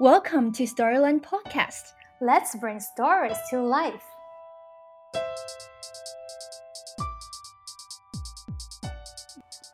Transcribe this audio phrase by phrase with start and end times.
[0.00, 1.94] Welcome to Storyland Podcast.
[2.20, 4.04] Let's bring stories to life.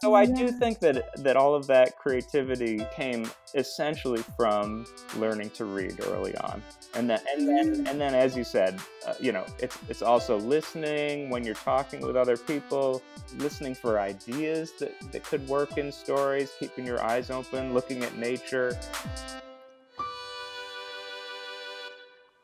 [0.01, 4.87] So I do think that that all of that creativity came essentially from
[5.19, 6.63] learning to read early on,
[6.95, 10.39] and then and then and then, as you said, uh, you know, it's it's also
[10.39, 13.03] listening when you're talking with other people,
[13.37, 18.17] listening for ideas that that could work in stories, keeping your eyes open, looking at
[18.17, 18.79] nature.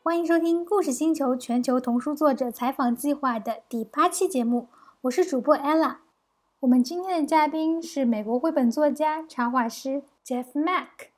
[0.03, 4.67] 欢迎收听《故事星球全球童书作者采访计划》的第八期节目，
[5.01, 5.97] 我是主播 Ella。
[6.61, 11.09] 我们今天的嘉宾是美国绘本作家、插画师 Jeff Mack。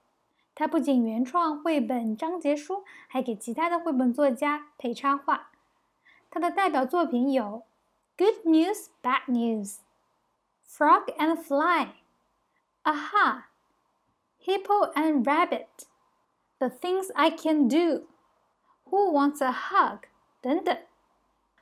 [0.54, 5.52] 他不仅原创绘本章节书，还给其他的绘本作家配插画。
[6.30, 7.64] 他的代表作品有
[8.18, 9.76] 《Good News, Bad News》、
[10.70, 11.86] 《Frog and Fly》、
[12.84, 13.44] 《Aha》、
[14.62, 15.48] 《Hippo and Rabbit》、
[16.60, 17.78] 《The Things I Can Do》、
[18.94, 19.98] 《Who Wants a Hug》
[20.40, 20.78] 等等。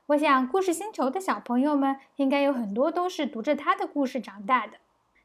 [0.08, 4.80] 我想，故事星球的小朋友们应该有很多都是读着他的故事长大的。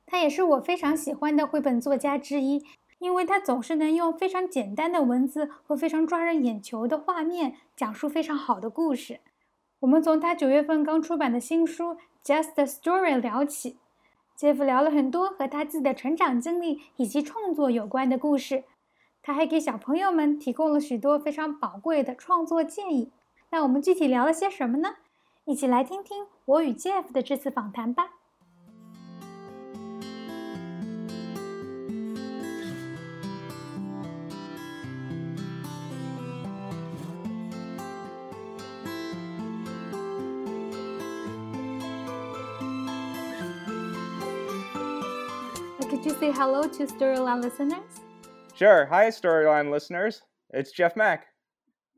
[0.07, 2.65] 他也是我非常喜欢的绘本作家之一，
[3.01, 9.19] 因为他总是能用非常简单的文字和非常抓人眼球的画面，讲述非常好的故事。
[9.81, 13.79] 我们从他九月份刚出版的新书《Just a Story》聊起
[14.39, 18.63] ，Jeff 聊了很多和他自己的成长经历以及创作有关的故事。
[19.27, 23.11] 他还给小朋友们提供了许多非常宝贵的创作建议。
[23.51, 24.99] 那我们具体聊了些什么呢？
[25.47, 28.11] 一起来听听我与 Jeff 的这次访谈吧。
[45.81, 48.06] Could you say hello to Storyline listeners?
[48.57, 48.87] Sure.
[48.87, 50.23] Hi, Storyland listeners.
[50.49, 51.27] It's Jeff Mack.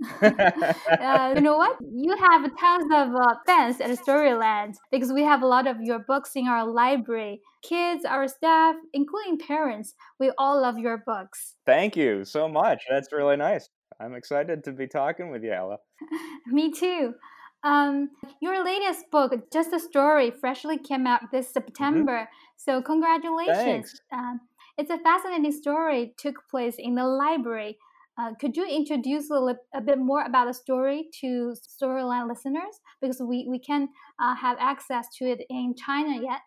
[0.22, 1.76] uh, you know what?
[1.80, 6.00] You have tons of uh, fans at Storyland because we have a lot of your
[6.00, 7.42] books in our library.
[7.62, 11.54] Kids, our staff, including parents, we all love your books.
[11.64, 12.82] Thank you so much.
[12.90, 13.68] That's really nice.
[14.00, 15.76] I'm excited to be talking with you, Ella.
[16.48, 17.14] Me too.
[17.62, 18.10] Um,
[18.42, 22.22] your latest book, Just a Story, freshly came out this September.
[22.22, 22.56] Mm-hmm.
[22.56, 24.00] So congratulations.
[24.12, 24.40] Um,
[24.78, 26.14] it's a fascinating story.
[26.16, 27.78] Took place in the library.
[28.16, 32.80] Uh, could you introduce a, li- a, bit more about the story to Storyland listeners?
[33.00, 33.88] Because we, we can
[34.20, 36.40] uh, have access to it in China yet.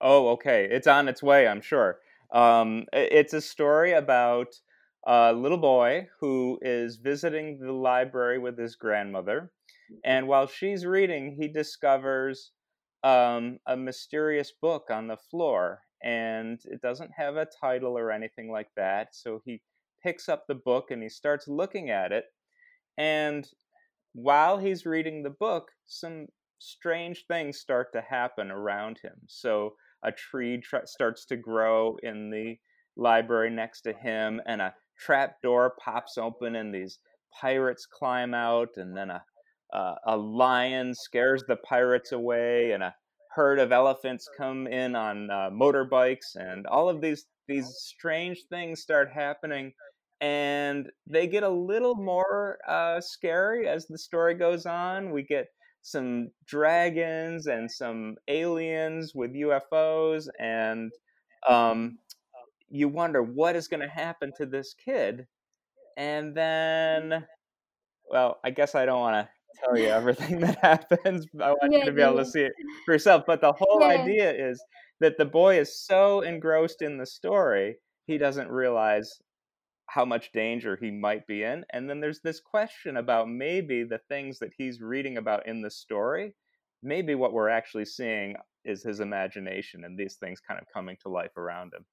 [0.00, 0.68] Oh, okay.
[0.70, 1.98] It's on its way, I'm sure.
[2.32, 4.48] Um, it's a story about
[5.06, 9.52] a little boy who is visiting the library with his grandmother.
[10.04, 12.50] And while she's reading, he discovers
[13.04, 15.82] um, a mysterious book on the floor.
[16.02, 19.14] And it doesn't have a title or anything like that.
[19.14, 19.62] So he
[20.02, 22.24] picks up the book and he starts looking at it.
[22.98, 23.48] And
[24.12, 26.26] while he's reading the book, some
[26.58, 29.14] strange things start to happen around him.
[29.26, 32.56] So a tree tra- starts to grow in the
[32.96, 36.98] library next to him, and a trap door pops open, and these
[37.40, 39.24] pirates climb out, and then a
[39.72, 42.94] uh, a lion scares the pirates away, and a
[43.36, 48.80] herd of elephants come in on uh, motorbikes, and all of these these strange things
[48.80, 49.72] start happening
[50.20, 55.10] and they get a little more uh, scary as the story goes on.
[55.10, 55.46] We get
[55.82, 60.90] some dragons and some aliens with UFOs, and
[61.48, 61.98] um,
[62.68, 65.26] you wonder what is going to happen to this kid.
[65.98, 67.24] And then,
[68.10, 69.28] well, I guess I don't want to
[69.64, 71.26] tell you everything that happens.
[71.40, 72.08] I want yeah, you to be yeah.
[72.08, 72.52] able to see it
[72.84, 73.24] for yourself.
[73.26, 73.88] But the whole yeah.
[73.88, 74.62] idea is
[75.00, 79.12] that the boy is so engrossed in the story, he doesn't realize
[79.88, 81.64] how much danger he might be in.
[81.72, 85.70] And then there's this question about maybe the things that he's reading about in the
[85.70, 86.34] story,
[86.82, 88.34] maybe what we're actually seeing
[88.64, 91.84] is his imagination and these things kind of coming to life around him.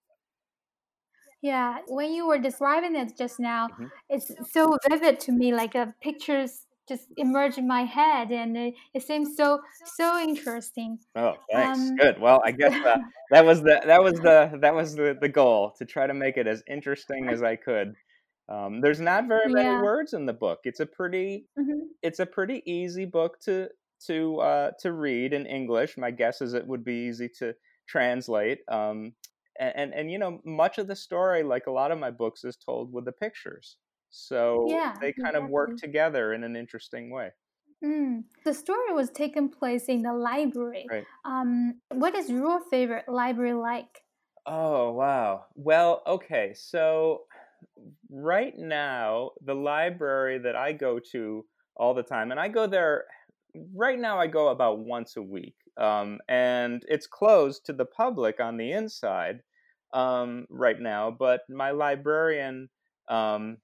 [1.41, 3.87] Yeah, when you were describing it just now, mm-hmm.
[4.09, 8.73] it's so vivid to me, like uh, pictures just emerge in my head and it,
[8.93, 9.59] it seems so
[9.95, 10.99] so interesting.
[11.15, 11.79] Oh thanks.
[11.79, 12.19] Um, good.
[12.19, 12.97] Well i guess uh,
[13.31, 16.37] that was the that was the that was the, the goal to try to make
[16.37, 17.93] it as interesting as i could.
[18.49, 19.81] Um, there's not very many yeah.
[19.81, 20.59] words in the book.
[20.65, 21.87] It's a pretty mm-hmm.
[22.01, 23.69] it's a pretty easy book to
[24.07, 25.97] to uh, to read in english.
[25.97, 27.53] My guess is it would be easy to
[27.87, 29.13] translate um,
[29.59, 32.43] and, and and you know much of the story like a lot of my books
[32.43, 33.77] is told with the pictures
[34.13, 35.43] so yeah, they kind exactly.
[35.43, 37.31] of work together in an interesting way.
[37.83, 38.23] Mm.
[38.45, 40.85] The story was taking place in the library.
[40.89, 41.05] Right.
[41.25, 44.03] Um, what is your favorite library like?
[44.45, 45.45] Oh, wow.
[45.55, 46.53] Well, okay.
[46.55, 47.23] So
[48.11, 51.43] right now, the library that I go to
[51.75, 53.05] all the time, and I go there
[53.73, 58.39] right now, I go about once a week, um, and it's closed to the public
[58.39, 59.41] on the inside
[59.91, 61.09] um, right now.
[61.09, 62.69] But my librarian
[63.09, 63.57] um,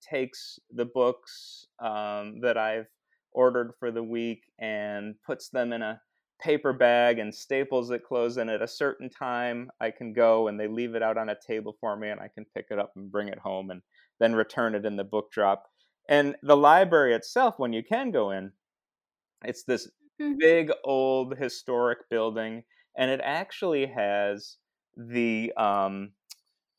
[0.00, 2.86] takes the books um, that I've
[3.32, 6.00] ordered for the week and puts them in a
[6.40, 10.58] paper bag and staples it closed and at a certain time i can go and
[10.58, 12.92] they leave it out on a table for me and i can pick it up
[12.94, 13.82] and bring it home and
[14.20, 15.66] then return it in the book drop
[16.08, 18.52] and the library itself when you can go in
[19.44, 19.88] it's this
[20.20, 20.34] mm-hmm.
[20.38, 22.62] big old historic building
[22.96, 24.58] and it actually has
[24.96, 26.12] the um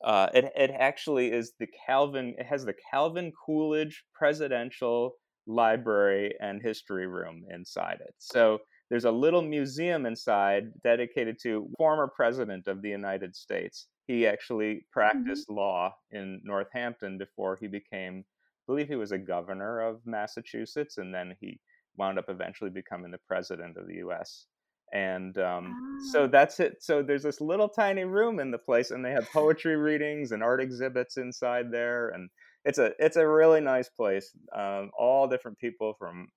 [0.04, 5.12] uh it, it actually is the calvin it has the calvin coolidge presidential
[5.46, 8.58] library and history room inside it so
[8.90, 13.86] there's a little museum inside dedicated to former president of the United States.
[14.06, 14.92] He actually mm-hmm.
[14.92, 15.58] practiced mm-hmm.
[15.58, 21.14] law in Northampton before he became, I believe he was a governor of Massachusetts, and
[21.14, 21.60] then he
[21.96, 24.46] wound up eventually becoming the president of the U.S.
[24.92, 26.26] And um, so ah.
[26.26, 26.82] that's it.
[26.82, 30.42] So there's this little tiny room in the place, and they have poetry readings and
[30.42, 32.28] art exhibits inside there, and
[32.64, 34.32] it's a it's a really nice place.
[34.56, 36.28] Um, all different people from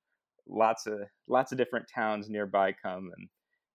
[0.48, 3.30] lots of lots of different towns nearby come and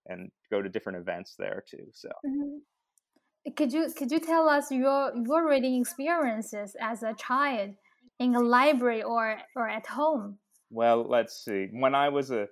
[0.07, 1.85] and go to different events there too.
[1.93, 2.09] So.
[2.25, 3.53] Mm-hmm.
[3.55, 7.71] Could you could you tell us your your reading experiences as a child
[8.19, 10.37] in a library or or at home?
[10.69, 11.67] Well, let's see.
[11.71, 12.47] When I was a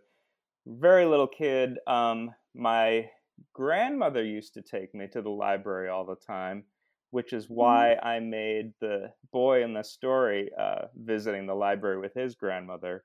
[0.67, 3.09] very little kid, um, my
[3.53, 6.63] grandmother used to take me to the library all the time,
[7.11, 7.55] which is mm-hmm.
[7.55, 8.07] why mm-hmm.
[8.07, 13.03] I made the boy in the story uh, visiting the library with his grandmother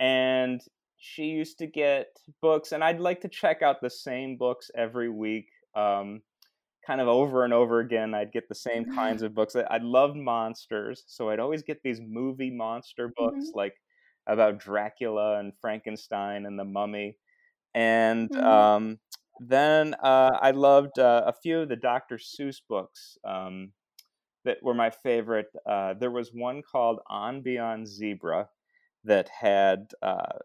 [0.00, 0.62] and
[0.98, 2.08] she used to get
[2.42, 6.20] books and i'd like to check out the same books every week um,
[6.84, 8.94] kind of over and over again i'd get the same mm-hmm.
[8.94, 13.58] kinds of books i loved monsters so i'd always get these movie monster books mm-hmm.
[13.58, 13.74] like
[14.26, 17.16] about dracula and frankenstein and the mummy
[17.74, 18.44] and mm-hmm.
[18.44, 18.98] um,
[19.40, 23.72] then uh, i loved uh, a few of the dr seuss books um,
[24.44, 28.48] that were my favorite uh, there was one called on beyond zebra
[29.04, 30.38] that had uh,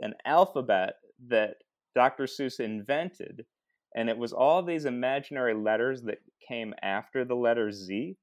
[0.00, 0.94] an alphabet
[1.28, 1.56] that
[1.94, 2.24] Dr.
[2.24, 3.46] Seuss invented,
[3.94, 8.16] and it was all these imaginary letters that came after the letter Z,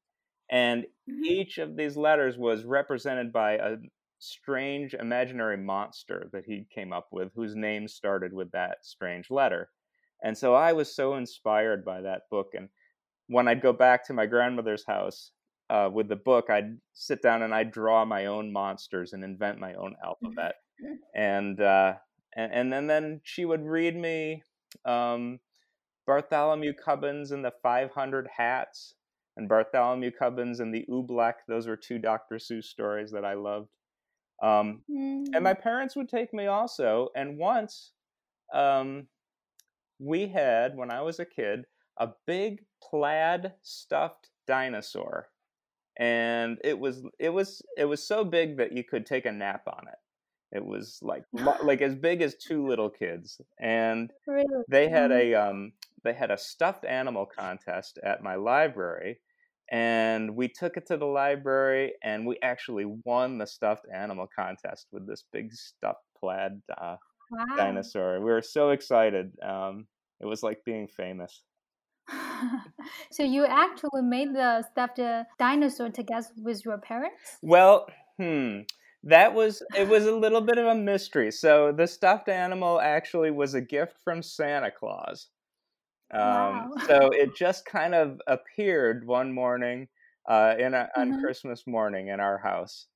[0.50, 1.26] and mm-hmm.
[1.26, 3.78] each of these letters was represented by a
[4.24, 9.70] strange imaginary monster that he came up with, whose name started with that strange letter.
[10.24, 12.70] And so I was so inspired by that book, and
[13.28, 15.32] when I'd go back to my grandmother's house
[15.70, 19.60] uh, with the book, I'd sit down and I'd draw my own monsters and invent
[19.60, 20.56] my own alphabet,
[21.14, 21.96] and uh,
[22.36, 24.44] and and then then she would read me
[24.86, 25.40] um,
[26.06, 28.96] Bartholomew Cubbins and the Five Hundred Hats,
[29.36, 31.36] and Bartholomew Cubbins and the Oobleck.
[31.48, 32.36] Those were two Dr.
[32.36, 33.70] Seuss stories that I loved.
[34.44, 35.26] Um, mm.
[35.34, 37.10] And my parents would take me also.
[37.16, 37.92] And once
[38.54, 39.08] um,
[40.00, 41.66] we had, when I was a kid,
[41.98, 45.30] a big plaid stuffed dinosaur
[45.98, 49.62] and it was it was it was so big that you could take a nap
[49.68, 51.24] on it it was like
[51.64, 54.64] like as big as two little kids and really?
[54.68, 55.34] they had mm-hmm.
[55.34, 55.72] a um
[56.04, 59.20] they had a stuffed animal contest at my library
[59.72, 64.88] and we took it to the library and we actually won the stuffed animal contest
[64.92, 66.96] with this big stuffed plaid uh,
[67.32, 67.46] wow.
[67.56, 69.86] dinosaur we were so excited um,
[70.20, 71.44] it was like being famous
[73.12, 77.38] so you actually made the stuffed uh, dinosaur together with your parents?
[77.42, 78.62] Well, hmm.
[79.06, 81.30] That was it was a little bit of a mystery.
[81.30, 85.28] So the stuffed animal actually was a gift from Santa Claus.
[86.12, 86.72] Um, wow.
[86.88, 89.88] so it just kind of appeared one morning
[90.28, 91.22] uh, in a, on mm-hmm.
[91.22, 92.88] Christmas morning in our house.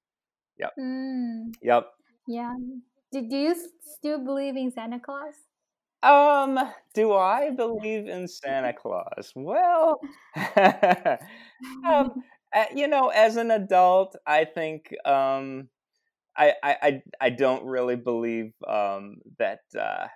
[0.60, 0.74] Yep.
[0.80, 1.54] Mm.
[1.62, 1.88] Yep.
[2.28, 2.54] Yeah.
[3.12, 3.56] Do, do you
[3.98, 5.34] still believe in Santa Claus?
[6.04, 6.60] Um,
[6.94, 9.32] do I believe in Santa Claus?
[9.36, 10.00] Well,
[11.86, 12.24] um,
[12.76, 15.70] you know, as an adult, I think um,
[16.38, 20.08] I, I I don't really believe um, that uh,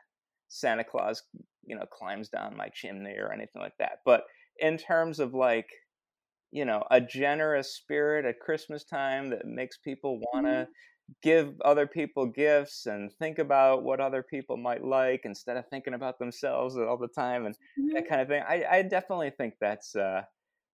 [0.50, 1.24] Santa Claus,
[1.72, 4.00] you know, climbs down my chimney or anything like that.
[4.06, 4.26] But
[4.60, 5.70] in terms of like,
[6.52, 10.72] you know, a generous spirit at Christmas time that makes people want to mm-hmm
[11.22, 15.94] give other people gifts and think about what other people might like instead of thinking
[15.94, 17.94] about themselves all the time and mm-hmm.
[17.94, 18.44] that kind of thing.
[18.48, 20.22] I, I definitely think that's uh,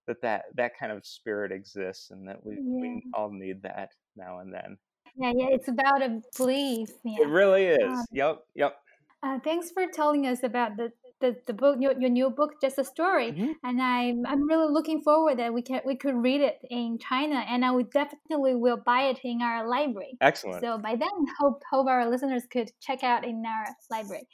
[0.08, 2.82] that that that kind of spirit exists and that we, yeah.
[2.82, 4.78] we all need that now and then.
[5.20, 6.90] Yeah, yeah, it's about a belief.
[7.04, 7.24] Yeah.
[7.24, 7.92] It really is.
[7.92, 8.76] Um, yep, yep.
[9.24, 12.78] Uh, thanks for telling us about the the, the book your, your new book just
[12.78, 13.56] a story Mhm.
[13.64, 17.44] and i'm i'm really looking forward that we can we could read it in china
[17.50, 20.64] and i would definitely will buy it in our library Excellent.
[20.64, 21.10] so by then
[21.40, 24.28] hope hope our listeners could check out in our library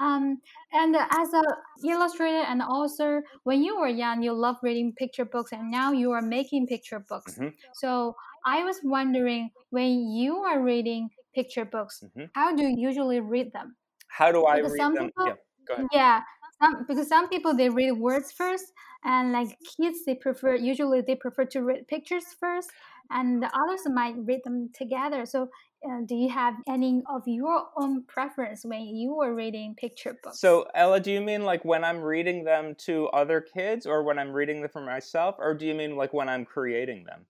[0.00, 0.38] um,
[0.72, 1.42] and as a
[1.86, 6.10] illustrator and author when you were young you loved reading picture books and now you
[6.12, 7.54] are making picture books Mhm.
[7.72, 12.28] so i was wondering when you are reading picture books Mhm.
[12.34, 13.77] how do you usually read them
[14.08, 15.06] How do I because read them?
[15.06, 15.34] people- Yeah,
[15.66, 15.86] go ahead.
[15.92, 16.22] yeah,
[16.60, 18.72] some, because some people they read words first,
[19.04, 22.70] and like kids they prefer usually they prefer to read pictures first,
[23.10, 25.24] and the others might read them together.
[25.24, 25.50] So,
[25.88, 30.40] uh, do you have any of your own preference when you were reading picture books?
[30.40, 34.18] So, Ella, do you mean like when I'm reading them to other kids or when
[34.18, 35.36] I'm reading them for myself?
[35.38, 37.26] Or do you mean like when I'm creating them?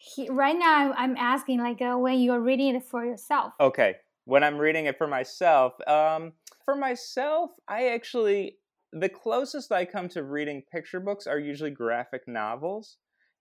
[0.00, 3.52] He, right now, I'm asking like uh, when you're reading it for yourself.
[3.58, 3.96] Okay.
[4.28, 6.34] When I'm reading it for myself, um,
[6.66, 8.58] for myself, I actually,
[8.92, 12.98] the closest I come to reading picture books are usually graphic novels.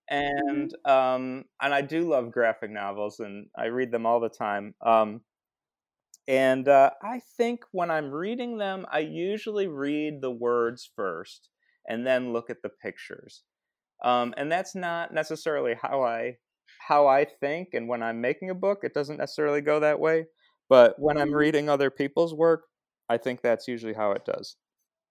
[0.09, 4.75] And um, and I do love graphic novels, and I read them all the time.
[4.81, 5.19] Um,
[6.25, 11.49] and uh, I think when I'm reading them, I usually read the words first,
[11.85, 13.43] and then look at the pictures.
[14.05, 16.37] Um, and that's not necessarily how I
[16.87, 17.73] how I think.
[17.73, 20.27] And when I'm making a book, it doesn't necessarily go that way.
[20.69, 21.35] But when I'm Mhm.
[21.35, 22.67] reading other people's work,
[23.09, 24.57] I think that's usually how it does.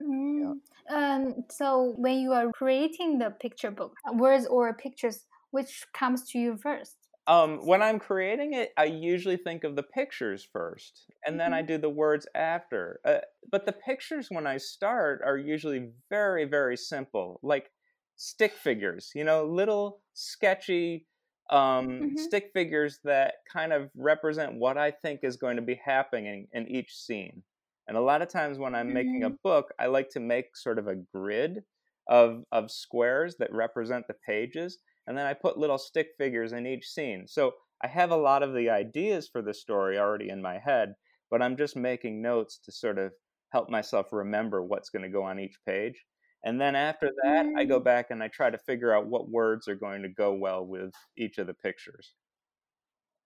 [0.02, 0.60] Mm.
[0.90, 6.38] Um, so when you are creating the picture book, words or pictures, which comes to
[6.38, 6.96] you first?
[7.28, 11.60] Um, when I'm creating it, I usually think of the pictures first, and then I
[11.62, 13.00] do the words after.
[13.04, 13.18] Uh,
[13.50, 17.72] but the pictures, when I start, are usually very, very simple, like
[18.14, 19.10] stick figures.
[19.14, 21.08] You know, little sketchy
[21.50, 22.16] um, Mhm.
[22.16, 26.66] stick figures that kind of represent what I think is going to be happening in
[26.68, 27.44] each scene.
[27.88, 30.78] And a lot of times when I'm making a book, I like to make sort
[30.78, 31.64] of a grid
[32.08, 36.66] of of squares that represent the pages, and then I put little stick figures in
[36.66, 37.26] each scene.
[37.28, 40.94] So I have a lot of the ideas for the story already in my head,
[41.30, 43.12] but I'm just making notes to sort of
[43.52, 46.06] help myself remember what's going to go on each page.
[46.44, 47.80] And then after that, I go Mm.
[47.80, 50.94] back and I try to figure out what words are going to go well with
[51.16, 52.14] each of the pictures.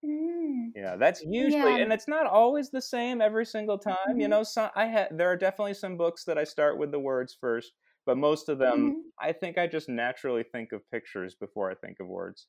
[0.05, 0.75] Mm.
[0.75, 1.81] Yeah, that's usually, Yeah.
[1.81, 3.97] and it's not always the same every single time.
[4.19, 4.29] You Mhm.
[4.29, 7.35] know, some I had there are definitely some books that I start with the words
[7.35, 7.73] first,
[8.07, 9.11] but most of them, Mhm.
[9.21, 12.47] I think I just naturally think of pictures before I think of words.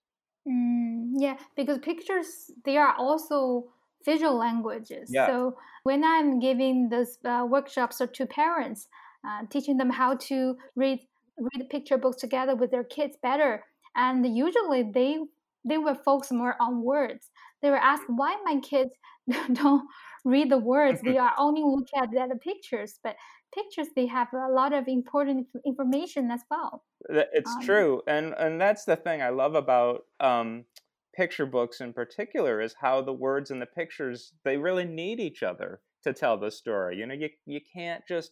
[0.47, 3.71] Mm, yeah, because pictures they are also
[4.03, 5.13] visual languages.
[5.13, 5.31] Yeah.
[5.31, 8.87] So when I'm giving those uh, workshops to parents,
[9.27, 10.99] uh, teaching them how to read
[11.37, 13.63] read picture books together with their kids better,
[13.95, 15.19] and usually they
[15.63, 17.29] they will focus more on words.
[17.61, 18.91] They will ask why my kids
[19.53, 19.87] don't
[20.25, 22.99] read the words; they are only look at the pictures.
[23.03, 23.15] But
[23.53, 26.83] pictures they have a lot of important information as well.
[27.09, 30.65] It's Um, true, and and that's the thing I love about um,
[31.13, 35.43] picture books in particular is how the words and the pictures they really need each
[35.43, 36.97] other to tell the story.
[36.97, 38.31] You know, you you can't just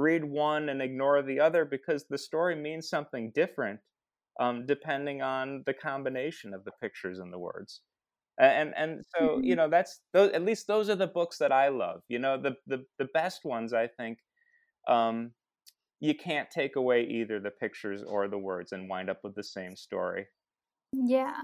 [0.00, 3.80] read one and ignore the other because the story means something different
[4.40, 7.82] um, depending on the combination of the pictures and the words.
[8.38, 9.56] And and so you mhm.
[9.56, 12.02] know that's those at least those are the books that I love.
[12.08, 14.18] You know, the the the best ones I think.
[14.88, 15.34] Um,
[16.00, 19.44] you can't take away either the pictures or the words and wind up with the
[19.44, 20.28] same story.
[20.92, 21.42] Yeah,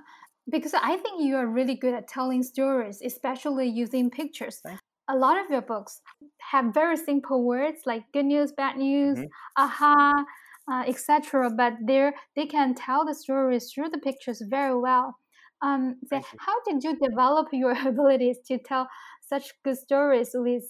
[0.51, 4.63] because I think you are really good at telling stories, especially using pictures.
[5.09, 6.03] A lot of your books
[6.51, 9.33] have very simple words like good news, bad news, Mhm.
[9.57, 10.25] aha,
[10.71, 11.51] uh, etc.
[11.51, 15.19] But they they can tell the stories through the pictures very well.
[15.63, 18.89] Um, so how did you develop your abilities to tell
[19.23, 20.65] such good stories with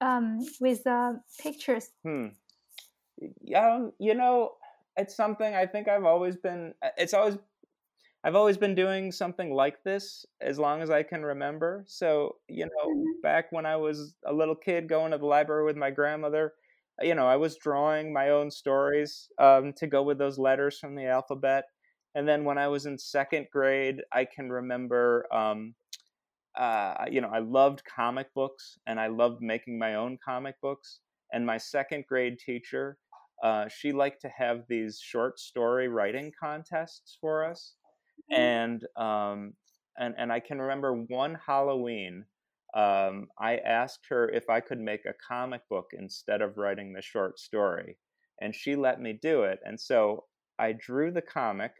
[0.00, 1.90] um, with uh, pictures?
[2.04, 2.28] Hmm.
[3.40, 4.56] Yeah, um, you know,
[4.96, 6.74] it's something I think I've always been.
[6.82, 7.38] uh, It's always
[8.26, 11.84] I've always been doing something like this as long as I can remember.
[11.86, 13.22] So, you know, Mhm.
[13.22, 16.54] back when I was a little kid going to the library with my grandmother,
[17.00, 20.96] you know, I was drawing my own stories um, to go with those letters from
[20.96, 21.66] the alphabet.
[22.16, 25.76] And then when I was in second grade, I can remember, um,
[26.56, 31.00] uh, you know, I loved comic books and I loved making my own comic books.
[31.32, 32.98] And my second grade teacher,
[33.42, 37.76] uh, she liked to have these short story writing contests for us
[38.30, 39.54] and um,
[39.98, 42.26] and and I can remember one Halloween.
[42.74, 47.02] Um, I asked her if I could make a comic book instead of writing the
[47.02, 47.98] short story,
[48.40, 49.60] and she let me do it.
[49.64, 50.26] And so
[50.58, 51.72] I drew the comic,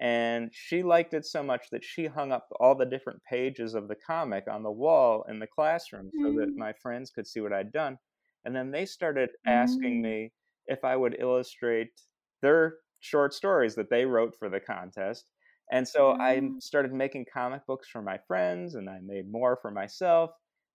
[0.00, 3.88] and she liked it so much that she hung up all the different pages of
[3.88, 6.56] the comic on the wall in the classroom so that Mm.
[6.56, 7.98] my friends could see what I'd done.
[8.44, 10.02] And then they started asking Mm.
[10.02, 10.32] me
[10.66, 11.98] if I would illustrate
[12.42, 15.30] their short stories that they wrote for the contest.
[15.70, 16.60] And so I Mm.
[16.60, 20.30] started making comic books for my friends and I made more for myself.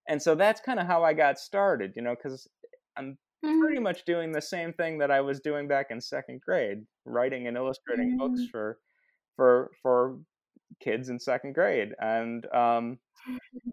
[0.07, 2.47] And so that's kind of how I got started, you know, because
[2.97, 3.17] I'm
[3.59, 3.81] pretty Mm.
[3.81, 7.57] much doing the same thing that I was doing back in second grade, writing and
[7.57, 8.51] illustrating books Mm.
[8.51, 8.79] for
[9.35, 10.19] for for
[10.81, 11.95] kids in second grade.
[12.01, 12.99] And um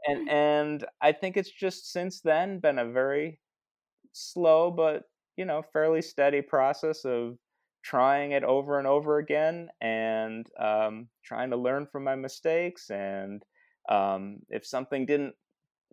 [0.07, 3.41] and and I think it's just since then been a very
[4.13, 5.05] slow but
[5.37, 7.39] you know fairly steady process of
[7.83, 13.45] trying it over and over again and um, trying to learn from my mistakes and
[13.89, 15.35] um, if something didn't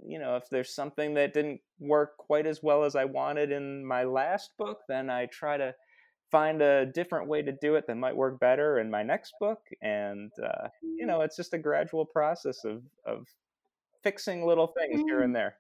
[0.06, 3.86] you know if there's something that didn't work quite as well as i wanted in
[3.86, 5.74] my last book then i try to
[6.32, 9.60] find a different way to do it that might work better in my next book
[9.82, 13.26] and uh, you know it's just a gradual process of of
[14.04, 15.24] fixing little things here Mm.
[15.26, 15.56] and there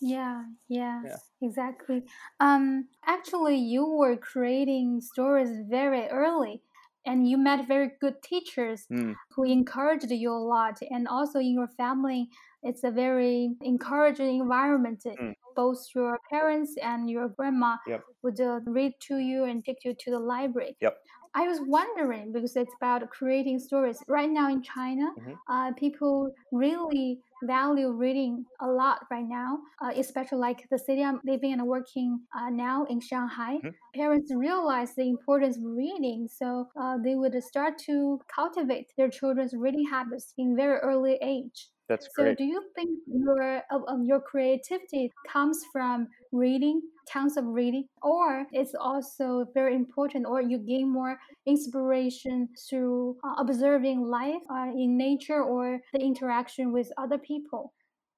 [0.00, 1.16] Yeah, yeah, Yeah.
[1.42, 2.04] exactly.
[2.40, 6.62] Um, actually, you were creating stories very early,
[7.04, 10.78] and you met very good teachers Mm, who encouraged you a lot.
[10.90, 12.28] And also in your family,
[12.62, 15.04] it's a very encouraging environment.
[15.20, 15.34] Mm.
[15.54, 18.04] Both your parents and your grandma Yep.
[18.22, 20.76] would uh, read to you and take you to the library.
[20.80, 20.98] Yep.
[21.34, 24.02] I was wondering because it's about creating stories.
[24.08, 25.40] Right now in China, Mhm.
[25.48, 31.20] uh, people really value reading a lot right now, uh, especially like the city I'm
[31.24, 33.58] living and working uh, now in Shanghai.
[33.62, 33.74] Mhm.
[33.94, 39.54] Parents realize the importance of reading, so uh, they would start to cultivate their children's
[39.54, 41.70] reading habits in very early age.
[41.88, 47.44] that's So, great do you think your uh, your creativity comes from reading, tons of
[47.46, 54.42] reading, or it's also very important, or you gain more inspiration through uh, observing life
[54.50, 57.72] uh, in nature or the interaction with other people?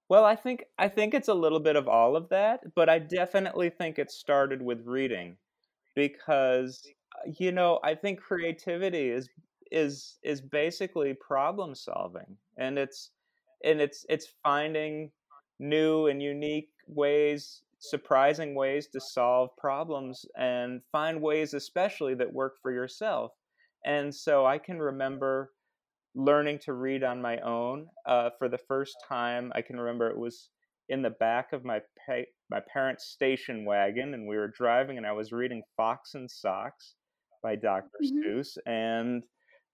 [0.09, 2.99] Well, I think I think it's a little bit of all of that, but I
[2.99, 5.37] definitely think it started with reading
[5.95, 9.29] because uh, you know, I think creativity is
[9.71, 13.11] is is basically problem solving and it's
[13.65, 15.11] and it's it's finding
[15.59, 22.55] new and unique ways, surprising ways to solve problems and find ways especially that work
[22.63, 23.33] for yourself.
[23.85, 25.53] And so I can remember
[26.15, 29.53] learning to read on my own uh, for the first time.
[29.55, 30.51] I can remember it was
[30.89, 35.07] in the back of my pa- my parents' station wagon, and we were driving, and
[35.07, 36.97] I was reading Fox in Socks
[37.43, 37.99] by Dr.
[38.01, 38.23] Mhm.
[38.27, 39.25] Seuss, and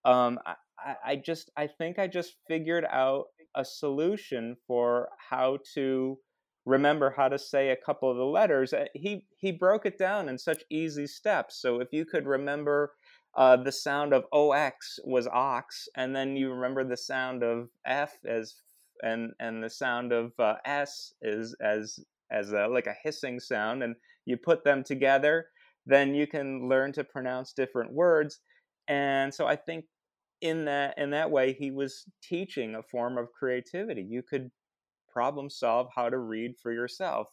[0.05, 6.21] um, I I just I think I just figured out a solution for how to
[6.69, 8.73] remember how to say a couple of the letters.
[8.73, 11.57] Uh, He he broke it down in such easy steps.
[11.63, 12.93] So if you could remember
[13.37, 18.13] uh, the sound of ox was ox, and then you remember the sound of f
[18.27, 18.57] as
[19.03, 21.99] and and the sound of uh, s is as
[22.31, 25.47] as a, like a hissing sound, and you put them together,
[25.87, 28.41] then you can learn to pronounce different words.
[28.89, 29.87] And so I think
[30.41, 34.03] in that in that way he was teaching a form of creativity.
[34.03, 34.51] You could
[35.13, 37.29] problem solve how to read for yourself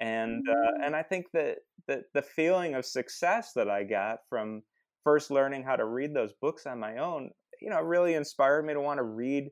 [0.00, 0.84] and uh, Mm.
[0.84, 4.62] and I think that that the feeling of success that I got from
[5.04, 8.72] first learning how to read those books on my own, you know, really inspired me
[8.74, 9.50] to want to read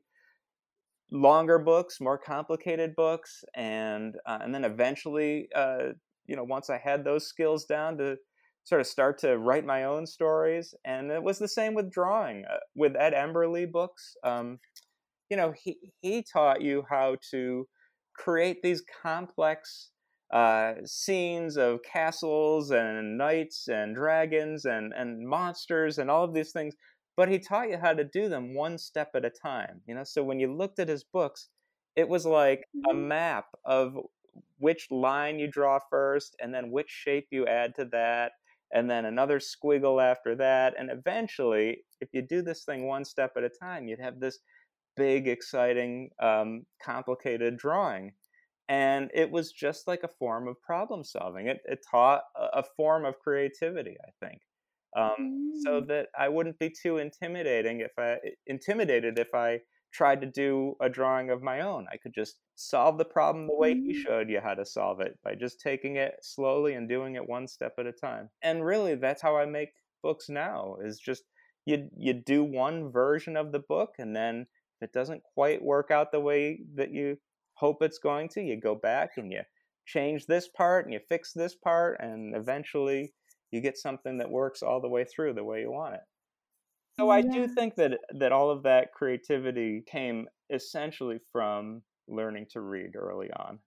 [1.11, 5.89] longer books, more complicated books, and uh, and then eventually, uh,
[6.25, 8.17] you know, once I had those skills down to
[8.63, 12.45] sort of start to write my own stories, and it was the same with drawing.
[12.45, 14.59] Uh, with Ed Emberley books, um,
[15.31, 17.67] you know, he he taught you how to
[18.15, 19.91] create these complex
[20.33, 26.53] uh, scenes of castles and knights and dragons and and monsters and all of these
[26.53, 26.75] things.
[27.17, 29.81] But he taught you how to do them one step at a time.
[29.87, 31.49] You know, so when you looked at his books,
[31.95, 32.95] it was like a Mhm.
[32.95, 33.97] map of
[34.57, 38.33] which line you draw first, and then which shape you add to that,
[38.73, 43.33] and then another squiggle after that, and eventually, if you do this thing one step
[43.35, 44.39] at a time, you'd have this
[45.01, 48.13] big, exciting, um, complicated drawing.
[48.69, 51.47] And it was just like a form of problem solving.
[51.47, 54.41] It, it taught a, a form of creativity, I think,
[54.95, 55.15] um,
[55.53, 55.87] so Mm.
[55.87, 59.61] that I wouldn't be too intimidating if I intimidated if I
[59.93, 61.85] tried to do a drawing of my own.
[61.91, 64.05] I could just solve the problem the way he Mm.
[64.07, 67.47] showed you how to solve it by just taking it slowly and doing it one
[67.47, 68.29] step at a time.
[68.41, 70.77] And really, that's how I make books now.
[70.81, 71.23] Is just
[71.65, 74.47] you you do one version of the book, and then
[74.81, 77.17] it doesn't quite work out the way that you
[77.53, 79.41] hope it's going to, you go back and you
[79.85, 83.13] change this part and you fix this part, and eventually
[83.51, 86.01] you get something that works all the way through the way you want it.
[86.99, 92.61] So I do think that that all of that creativity came essentially from learning to
[92.61, 93.59] read early on.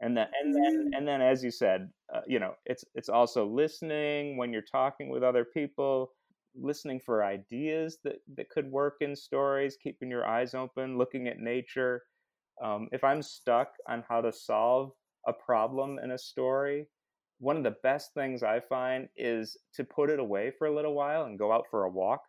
[0.00, 3.46] and then and then and then as you said uh, you know it's it's also
[3.46, 6.12] listening when you're talking with other people
[6.54, 11.38] listening for ideas that that could work in stories keeping your eyes open looking at
[11.38, 12.04] nature.
[12.62, 14.92] Um, if i'm stuck on how to solve
[15.26, 16.88] a problem in a story
[17.38, 20.94] one of the best things i find is to put it away for a little
[20.94, 22.22] while and go out for a walk.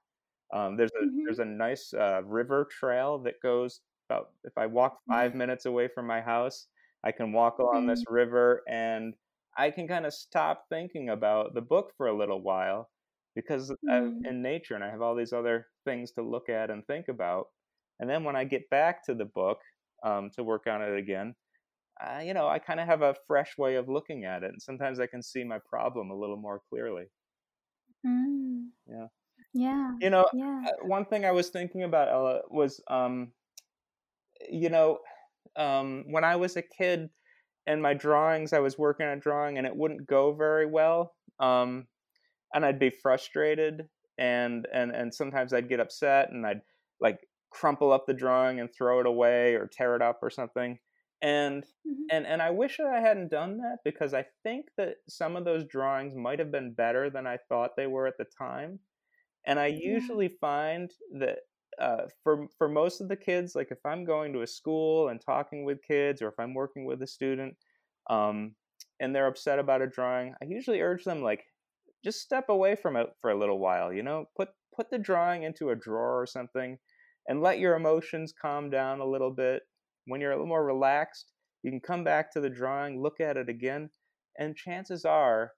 [0.54, 1.26] Um, there's a Mhm.
[1.26, 5.88] there's a nice uh, river trail that goes about if i walk five minutes away
[5.88, 6.68] from my house
[7.04, 9.16] I can walk along this river and
[9.58, 12.92] I can kind of stop thinking about the book for a little while
[13.36, 14.26] because I'm Mm.
[14.26, 17.48] in nature and I have all these other things to look at and think about.
[18.00, 19.60] And then when I get back to the book
[20.04, 21.36] um, to work on it again,
[22.02, 24.52] uh, you know, I kind of have a fresh way of looking at it.
[24.52, 27.06] And sometimes I can see my problem a little more clearly.
[28.06, 28.72] Mm.
[28.88, 29.08] Yeah.
[29.54, 29.94] Yeah.
[30.02, 30.68] You know, Yeah.
[30.68, 33.34] uh, one thing I was thinking about, Ella, was, um,
[34.50, 35.00] you know,
[35.56, 37.10] um, when I was a kid
[37.68, 41.16] and my drawings, I was working on a drawing and it wouldn't go very well.
[41.40, 41.88] Um,
[42.54, 46.62] and I'd be frustrated and, and, and sometimes I'd get upset and I'd
[47.00, 50.80] like crumple up the drawing and throw it away or tear it up or something.
[51.22, 52.12] And, Mhm.
[52.12, 55.46] and, and I wish that I hadn't done that because I think that some of
[55.46, 58.80] those drawings might have been better than I thought they were at the time.
[59.46, 59.82] And I Yeah.
[59.84, 61.40] usually find that
[61.80, 65.20] uh, for for most of the kids, like if I'm going to a school and
[65.22, 67.58] talking with kids, or if I'm working with a student,
[68.10, 68.56] um,
[69.00, 71.46] and they're upset about a drawing, I usually urge them like
[72.04, 73.94] just step away from it for a little while.
[73.94, 76.80] You know, put put the drawing into a drawer or something,
[77.28, 79.64] and let your emotions calm down a little bit.
[80.06, 81.34] When you're a little more relaxed,
[81.64, 83.92] you can come back to the drawing, look at it again,
[84.38, 85.54] and chances are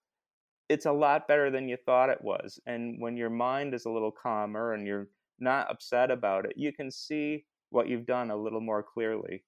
[0.69, 2.59] it's a lot better than you thought it was.
[2.65, 6.71] And when your mind is a little calmer and you're not upset about it, you
[6.73, 9.45] can see what you've done a little more clearly.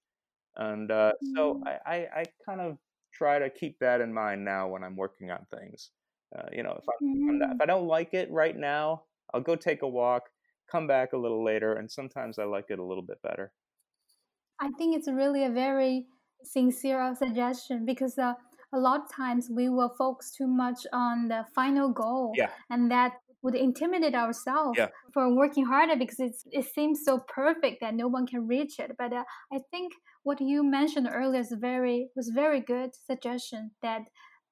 [0.56, 1.66] And uh, so Mm.
[1.66, 2.78] I, I, I kind of
[3.12, 5.92] try to keep that in mind now when I'm working on things.
[6.36, 7.54] Uh, you know, if, I'm, not- Mm.
[7.54, 10.24] if I don't like it right now, I'll go take a walk,
[10.70, 13.52] come back a little later, and sometimes I like it a little bit better.
[14.60, 16.06] I think it's really a very
[16.42, 18.34] sincere suggestion because uh,
[18.74, 22.50] a lot of times we will focus too much on the final goal, Yeah.
[22.70, 23.12] and that
[23.42, 24.88] would intimidate ourselves Yeah.
[25.12, 28.92] for working harder because it's, it seems so perfect that no one can reach it.
[28.98, 29.92] But uh, I think
[30.24, 34.02] what you mentioned earlier is very was very good suggestion that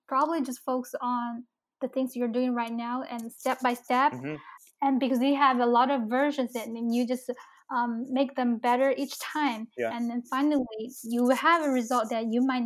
[0.07, 1.45] probably just focus on
[1.85, 4.37] the things you're doing right now and step by step hmm
[4.83, 7.31] and because you have a lot of versions and then you just
[7.75, 9.93] um, make them better each time Yeah.
[9.93, 10.65] and then finally
[11.05, 12.65] you will have a result that you might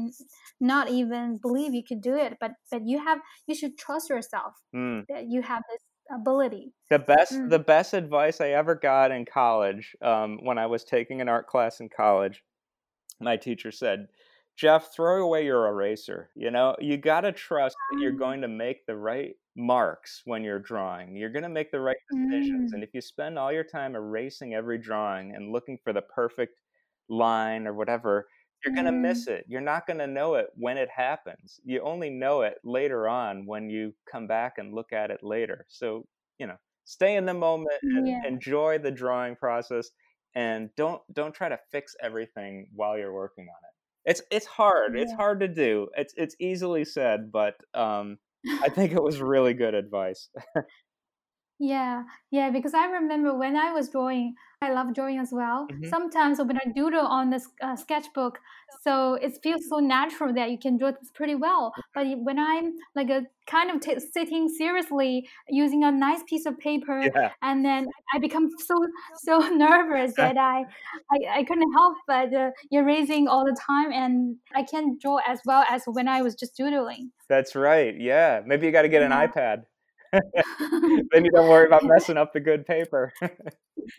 [0.60, 4.54] not even believe you could do it but but you have you should trust yourself
[4.74, 5.06] Mm.
[5.08, 5.82] that you have this
[6.14, 7.50] ability The best, Mm.
[7.50, 11.46] the best advice I ever got in college, um, when I was taking an art
[11.46, 12.42] class in college,
[13.20, 14.08] my teacher said,
[14.58, 16.30] "Jeff, throw away your eraser.
[16.36, 18.18] You know, you got to trust that you're Ah.
[18.18, 21.16] going to make the right marks when you're drawing.
[21.16, 21.96] You're going to make the right
[22.30, 22.74] decisions, Mm.
[22.74, 26.60] and if you spend all your time erasing every drawing and looking for the perfect
[27.08, 28.28] line or whatever."
[28.64, 29.28] You're going to miss Mm.
[29.28, 29.44] it.
[29.48, 31.60] You're not going to know it when it happens.
[31.64, 35.64] You only know it later on when you come back and look at it later.
[35.68, 36.08] So,
[36.40, 38.22] you know, stay in the moment and Yeah.
[38.24, 39.90] enjoy the drawing process
[40.34, 43.74] and don't don't try to fix everything while you're working on it.
[44.08, 44.98] It's it's hard.
[44.98, 45.88] It's hard to do.
[45.94, 48.16] It's it's easily said, but um
[48.62, 50.30] I think it was really good advice.
[51.60, 55.66] Yeah, yeah, because I remember when I was drawing, I love drawing as well.
[55.72, 55.88] Mhm.
[55.88, 58.38] Sometimes when I doodle on this uh, sketchbook,
[58.82, 61.72] so it feels so natural that you can draw this pretty well.
[61.94, 66.56] But when I'm like a kind of t- sitting seriously using a nice piece of
[66.58, 67.32] paper, yeah.
[67.42, 68.74] and then I become so
[69.16, 70.64] so nervous that I
[71.10, 75.40] I, I couldn't help but uh, erasing all the time, and I can't draw as
[75.44, 77.10] well as when I was just doodling.
[77.28, 77.98] That's right.
[77.98, 78.42] Yeah.
[78.46, 79.26] Maybe you got to get an Yeah.
[79.26, 79.64] iPad.
[80.12, 83.12] Then you don't worry about messing up the good paper.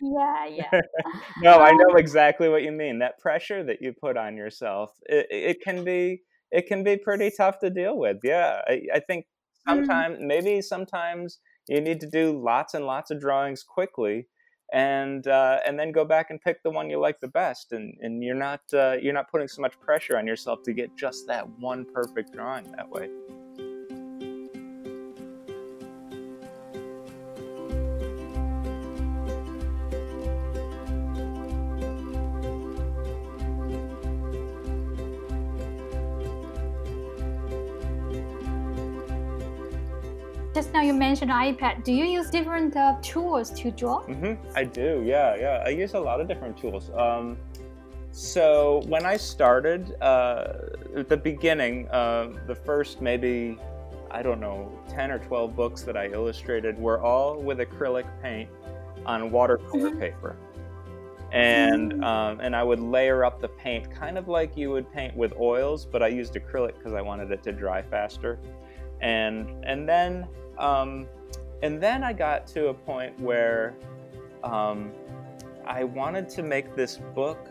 [0.00, 0.70] yeah, yeah.
[1.42, 2.98] no, I Um, know exactly what you mean.
[2.98, 7.30] That pressure that you put on yourself, it, it can be it can be pretty
[7.36, 8.18] tough to deal with.
[8.22, 9.26] Yeah, I, I think
[9.68, 9.86] Mm.
[9.86, 14.26] sometimes maybe sometimes you need to do lots and lots of drawings quickly,
[14.72, 17.94] and uh, and then go back and pick the one you like the best, and
[18.00, 21.26] and you're not uh, you're not putting so much pressure on yourself to get just
[21.26, 23.08] that one perfect drawing that way.
[40.60, 41.84] Just now you mentioned iPad.
[41.84, 44.02] Do you use different uh, tools to draw?
[44.02, 45.62] hmm I do, yeah, yeah.
[45.64, 46.90] I use a lot of different tools.
[46.90, 47.38] Um,
[48.12, 50.58] so when I started uh,
[50.94, 53.56] at the beginning, uh, the first maybe
[54.10, 58.50] I don't know ten or twelve books that I illustrated were all with acrylic paint
[59.06, 59.98] on watercolor mm-hmm.
[59.98, 60.36] paper,
[61.32, 62.04] and mm-hmm.
[62.04, 65.32] um, and I would layer up the paint kind of like you would paint with
[65.40, 68.38] oils, but I used acrylic because I wanted it to dry faster,
[69.00, 70.28] and and then
[70.60, 71.08] um,
[71.62, 73.74] and then I got to a point where
[74.44, 74.92] um,
[75.66, 77.48] I wanted to make this book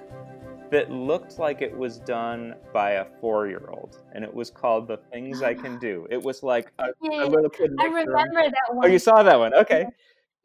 [0.72, 5.42] that looked like it was done by a four-year-old, and it was called "The Things
[5.42, 7.76] I Can Do." It was like a, a little kid.
[7.80, 8.86] I remember that one.
[8.86, 9.54] Oh, you saw that one?
[9.54, 9.88] Okay.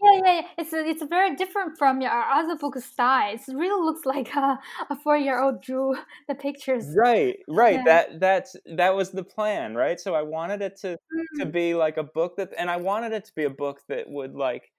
[0.03, 0.47] Yeah, yeah, yeah.
[0.59, 3.35] It's it's very different from your other book style.
[3.35, 4.59] It really looks like a,
[4.91, 5.97] a four-year-old drew
[6.29, 6.87] the pictures.
[6.97, 7.77] Right, right.
[7.77, 7.85] Yeah.
[7.85, 9.99] That that's that was the plan, right?
[9.99, 11.41] So I wanted it to mm.
[11.41, 14.09] to be like a book that, and I wanted it to be a book that
[14.09, 14.71] would like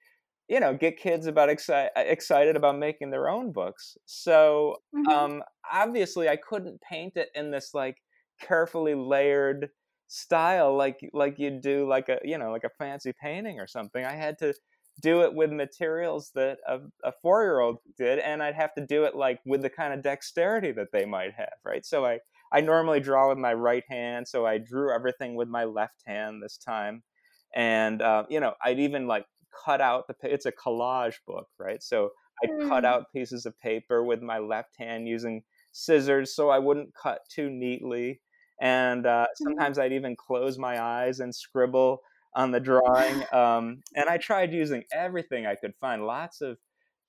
[0.48, 5.10] you know get kids about exci- excited about making their own books so mm-hmm.
[5.10, 7.98] um, obviously i couldn't paint it in this like
[8.40, 9.70] carefully layered
[10.08, 14.06] style like like you do like a you know like a fancy painting or something
[14.06, 14.54] i had to
[15.02, 18.86] do it with materials that a, a four year old did and i'd have to
[18.86, 22.20] do it like with the kind of dexterity that they might have right so i
[22.52, 26.42] i normally draw with my right hand so i drew everything with my left hand
[26.42, 27.04] this time
[27.56, 29.26] and uh, you know i'd even like
[29.66, 32.10] cut out the it's a collage book right so
[32.44, 32.68] i mm.
[32.68, 37.20] cut out pieces of paper with my left hand using scissors so i wouldn't cut
[37.30, 38.22] too neatly
[38.62, 39.44] and uh, mm-hmm.
[39.44, 42.00] sometimes i'd even close my eyes and scribble
[42.36, 46.58] on the drawing um, and i tried using everything i could find lots of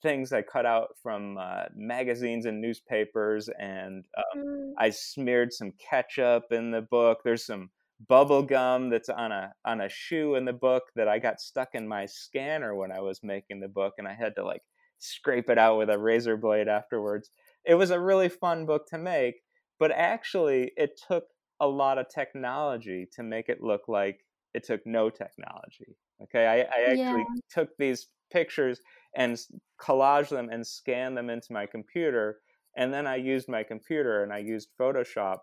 [0.03, 4.73] things i cut out from uh, magazines and newspapers and um, mm.
[4.79, 7.71] i smeared some ketchup in the book there's some
[8.09, 11.71] bubble gum that's on a on a shoe in the book that I got stuck
[11.75, 14.63] in my scanner when I was making the book and I had to like
[14.99, 17.31] scrape it out with a razor blade afterwards.
[17.65, 19.37] It was a really fun book to make,
[19.79, 21.25] but actually it took
[21.61, 24.21] a lot of technology to make it look like
[24.57, 25.97] it took no technology.
[26.23, 27.41] Okay, I, I actually yeah.
[27.51, 28.81] took these pictures
[29.15, 29.39] and
[29.81, 32.39] collaged them and scanned them into my computer,
[32.77, 35.39] and then I used my computer and I used Photoshop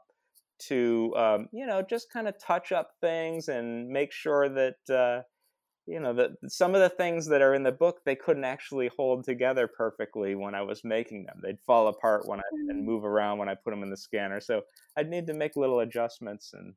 [0.68, 5.22] to um, you know just kind of touch up things and make sure that uh,
[5.86, 8.90] you know that some of the things that are in the book they couldn't actually
[8.98, 11.40] hold together perfectly when I was making them.
[11.44, 12.86] They'd fall apart when I and mm.
[12.86, 14.40] move around when I put them in the scanner.
[14.40, 14.62] So
[14.98, 16.74] I'd need to make little adjustments and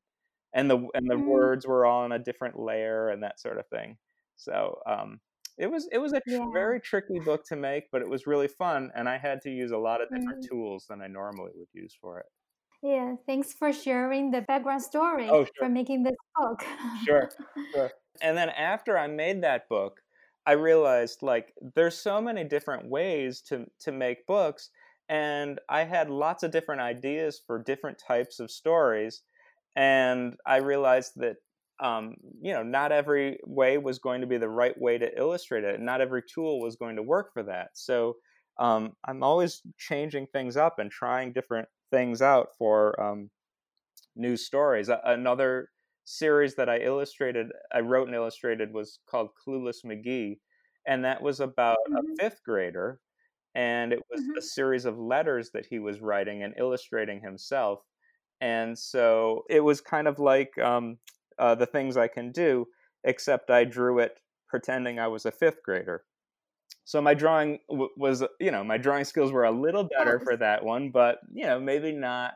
[0.57, 1.27] and the and the mm.
[1.27, 3.99] words were all in a different layer and that sort of thing.
[4.37, 5.21] So um,
[5.59, 6.47] it was it was a yeah.
[6.53, 9.71] very tricky book to make, but it was really fun, and I had to use
[9.71, 10.49] a lot of different mm.
[10.49, 12.27] tools than I normally would use for it.
[12.83, 15.53] Yeah, thanks for sharing the background story oh, sure.
[15.59, 16.65] for making this book.
[17.05, 17.31] sure,
[17.75, 17.91] sure.
[18.23, 20.01] And then after I made that book,
[20.47, 24.71] I realized like there's so many different ways to to make books
[25.09, 29.23] and I had lots of different ideas for different types of stories
[29.77, 31.37] and I realized that
[31.79, 35.65] um, you know not every way was going to be the right way to illustrate
[35.65, 38.17] it and not every tool was going to work for that so
[38.59, 43.29] um, i'm always changing things up and trying different things out for um,
[44.17, 44.91] news stories.
[45.05, 45.69] Another
[46.05, 50.39] series that I illustrated, I wrote and illustrated, was called Clueless McGee,
[50.87, 51.97] and that was about mm-hmm.
[51.97, 53.01] a fifth grader,
[53.55, 54.39] and it was mm-hmm.
[54.39, 57.81] a series of letters that he was writing and illustrating himself.
[58.41, 60.99] And so it was kind of like um,
[61.39, 62.67] uh, the things I can do,
[63.05, 64.19] except I drew it
[64.49, 66.05] pretending I was a fifth grader.
[66.85, 70.37] So my drawing w- was, you know, my drawing skills were a little better for
[70.37, 72.35] that one, but you know, maybe not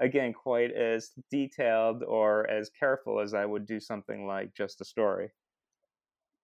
[0.00, 4.84] again quite as detailed or as careful as I would do something like just a
[4.84, 5.30] story.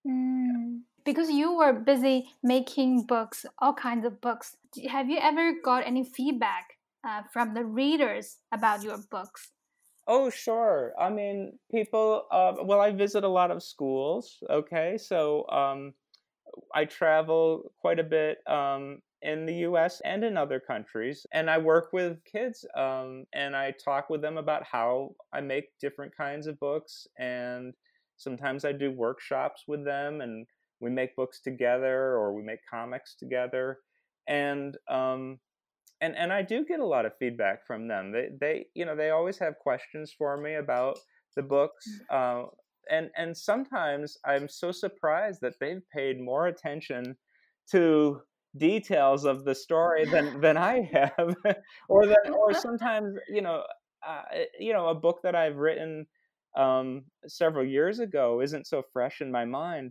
[0.07, 0.83] Mm.
[1.05, 4.57] Because you were busy making books, all kinds of books.
[4.89, 6.78] Have you ever got any feedback
[7.09, 9.51] uh, from the readers about your books?
[10.07, 10.95] Oh, sure.
[10.99, 12.27] I mean, people.
[12.31, 14.43] Uh, well, I visit a lot of schools.
[14.49, 15.95] Okay, so um,
[16.75, 21.59] I travel quite a bit um, in the US and in other countries, and I
[21.59, 26.47] work with kids um, and I talk with them about how I make different kinds
[26.47, 27.07] of books.
[27.19, 27.75] And
[28.17, 30.47] sometimes I do workshops with them, and
[30.81, 33.81] we make books together or we make comics together.
[34.27, 35.39] And um,
[36.01, 38.13] and and I do get a lot of feedback from them.
[38.13, 40.99] They they you know they always have questions for me about
[41.37, 41.89] the books.
[42.11, 42.45] Mm.
[42.45, 42.47] Uh,
[42.91, 47.17] and and sometimes I'm so surprised that they've paid more attention
[47.71, 48.21] to
[48.57, 51.37] details of the story than than I have,
[51.89, 53.63] or that or sometimes you know
[54.07, 54.23] uh,
[54.59, 56.07] you know a book that I've written
[56.57, 59.91] um, several years ago isn't so fresh in my mind.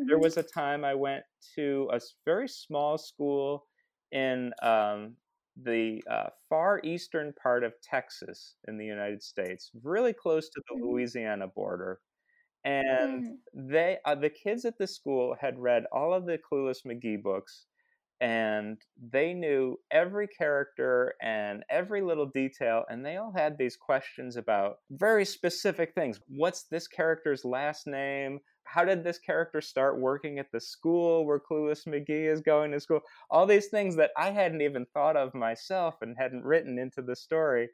[0.00, 0.08] Mm-hmm.
[0.08, 1.24] There was a time I went
[1.56, 3.66] to a very small school
[4.12, 5.16] in um,
[5.62, 10.74] the uh, far eastern part of Texas in the United States, really close to the
[10.74, 10.82] Mhm.
[10.86, 12.00] Louisiana border.
[12.64, 13.38] And Mm.
[13.54, 17.66] they, uh, the kids at the school had read all of the Clueless McGee books,
[18.20, 24.36] and they knew every character and every little detail, and they all had these questions
[24.36, 26.20] about very specific things.
[26.26, 28.40] What's this character's last name?
[28.68, 32.80] How did this character start working at the school where Clueless McGee is going to
[32.80, 33.00] school?
[33.30, 37.16] All these things that I hadn't even thought of myself and hadn't written into the
[37.16, 37.70] story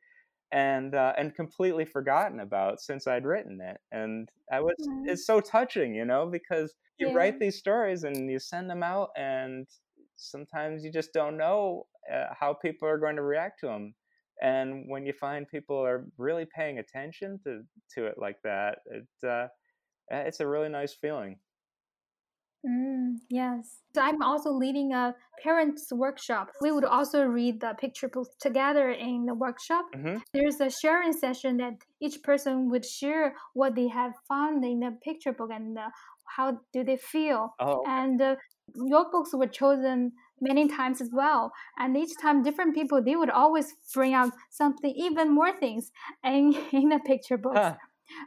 [0.53, 3.79] and uh, and completely forgotten about since I'd written it.
[3.93, 5.05] And I was Mm.
[5.07, 7.13] it's so touching, you know, because you Yeah.
[7.13, 9.69] write these stories and you send them out, and
[10.17, 13.95] sometimes you just don't know uh, how people are going to react to them.
[14.43, 17.63] And when you find people are really paying attention to
[17.95, 19.49] to it like that, it uh,
[20.11, 21.39] it's a really nice feeling.
[22.67, 23.83] Mm, yes.
[23.95, 26.51] So I'm also leading a parents workshop.
[26.63, 29.85] We would also read the picture book together in the workshop.
[29.95, 34.81] hmm There's a sharing session that each person would share what they have found in
[34.81, 35.91] the picture book and uh,
[36.37, 37.55] how do they feel.
[37.59, 38.37] Oh, And uh,
[38.75, 41.53] your books were chosen many times as well.
[41.79, 45.91] And each time, different people they would always bring out something, even more things,
[46.25, 47.61] in in the picture books.
[47.61, 47.77] huh.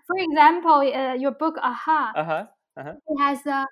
[0.07, 2.13] For example, uh, your book Aha.
[2.15, 2.45] uh huh,
[2.77, 2.93] uh huh.
[3.07, 3.65] It has uh,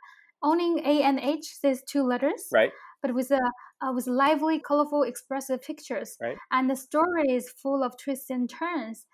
[0.43, 3.41] owning A and H says two letters, Right, but with a
[3.81, 6.17] uh, with lively, colorful, expressive pictures.
[6.21, 6.37] right.
[6.51, 9.05] And the story is full of twists and turns.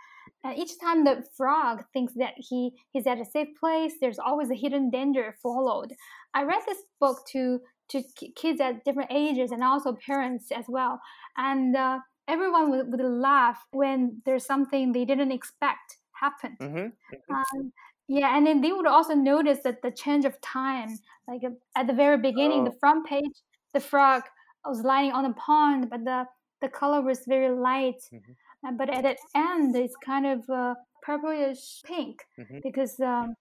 [0.43, 4.51] And each time the frog thinks that he he's at a safe place, there's always
[4.51, 5.93] a hidden danger followed.
[6.33, 10.65] I read this book to to ki- kids at different ages and also parents as
[10.67, 11.01] well,
[11.37, 16.57] and uh, everyone would, would laugh when there's something they didn't expect happen.
[16.59, 16.93] hmm
[17.29, 17.73] Um,
[18.07, 21.87] yeah, and then they would also notice that the change of time, like uh, at
[21.87, 23.31] the very beginning, Oh, the front page,
[23.73, 24.23] the frog
[24.65, 26.25] was lying on the pond, but the
[26.61, 28.01] the color was very light.
[28.11, 28.33] hmm
[28.65, 33.35] Uh, but at the end, it's kind of uh, purplish pink hmm because um,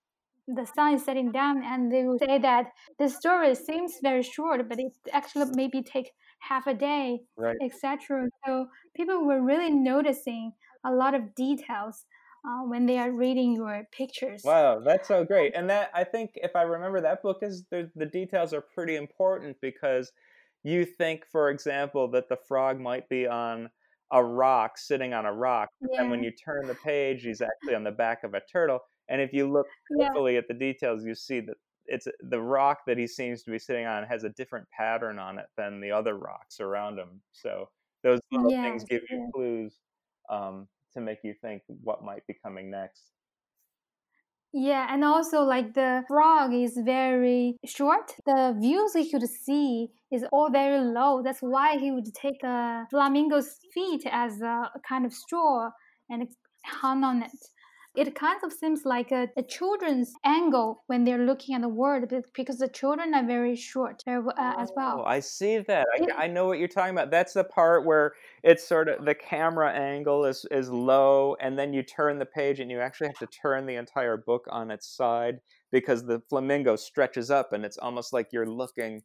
[0.46, 4.68] the sun is setting down, and they will say that the story seems very short,
[4.68, 7.62] but it actually maybe take half a day, Right.
[7.62, 8.28] etc.
[8.46, 10.52] So people were really noticing
[10.84, 12.06] a lot of details
[12.44, 14.42] uh, when they are reading your pictures.
[14.44, 15.54] Wow, that's so great.
[15.54, 18.96] And that I think if I remember that book is the the details are pretty
[18.96, 20.12] important because
[20.62, 23.70] you think, for example, that the frog might be on
[24.12, 27.74] a rock, sitting on a rock, but then when you turn the page, he's actually
[27.74, 28.80] on the back of a turtle.
[29.08, 32.78] And if you look yeah, carefully at the details, you see that it's the rock
[32.86, 35.90] that he seems to be sitting on has a different pattern on it than the
[35.90, 37.20] other rocks around him.
[37.32, 37.68] So
[38.02, 39.78] those little things give you clues
[40.28, 43.02] um, to make you think what might be coming next.
[44.52, 48.12] Yeah, and also like the frog is very short.
[48.26, 51.22] The views he could see is all very low.
[51.22, 55.70] That's why he would take a flamingo's feet as a kind of straw
[56.08, 56.26] and
[56.64, 57.30] hung on it.
[57.94, 62.08] It kind of seems like a, a children's angle when they're looking at the world
[62.08, 65.04] be- because the children are very short there, uh, as Oh, well.
[65.04, 65.86] I see that.
[65.94, 67.10] I, I know what you're talking about.
[67.10, 71.72] That's the part where it's sort of the camera angle is is low, and then
[71.72, 74.86] you turn the page, and you actually have to turn the entire book on its
[74.88, 75.40] side
[75.72, 79.02] because the flamingo stretches up, and it's almost like you're looking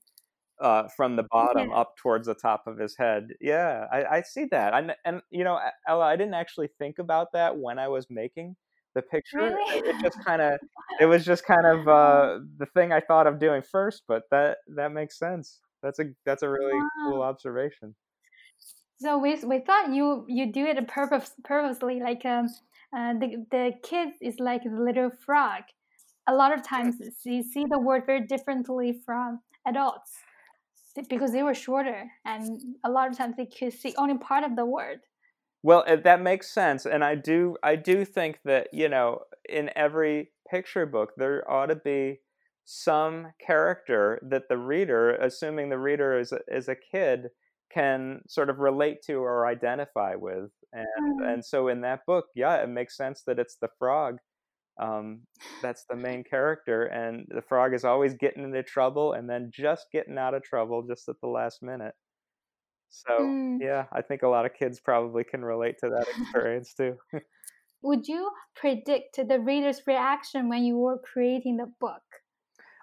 [0.60, 3.30] uh, from the bottom yeah, up towards the top of his head.
[3.42, 4.74] Yeah, I, I see that.
[4.74, 8.56] And and you know, Ella, I didn't actually think about that when I was making
[8.96, 9.38] the picture.
[9.38, 9.78] really?
[9.78, 10.60] It, it just kind of,
[11.00, 14.04] it was just kind of uh, the thing I thought of doing first.
[14.08, 15.60] But that that makes sense.
[15.84, 17.96] That's a that's a really cool observation.
[18.98, 22.48] So we we thought you you do it purpose purposely like um
[22.96, 25.64] uh, the the kid is like the little frog.
[26.28, 30.12] A lot of times you see the word very differently from adults
[31.10, 34.56] because they were shorter and a lot of times they could see only part of
[34.56, 35.02] the word.
[35.66, 40.32] Well, that makes sense, and I do I do think that you know in every
[40.50, 42.20] picture book there ought to be
[42.66, 47.30] some character that the reader, assuming the reader is a, is a kid,
[47.72, 51.34] can sort of relate to or identify with, and Mm.
[51.34, 54.20] and so in that book, yeah, it makes sense that it's the frog.
[54.80, 55.28] Um,
[55.62, 59.88] that's the main character, and the frog is always getting into trouble and then just
[59.94, 61.96] getting out of trouble just at the last minute.
[62.90, 63.60] So Mm.
[63.60, 66.98] yeah, I think a lot of kids probably can relate to that experience too.
[67.82, 72.04] Would you predict the reader's reaction when you were creating the book?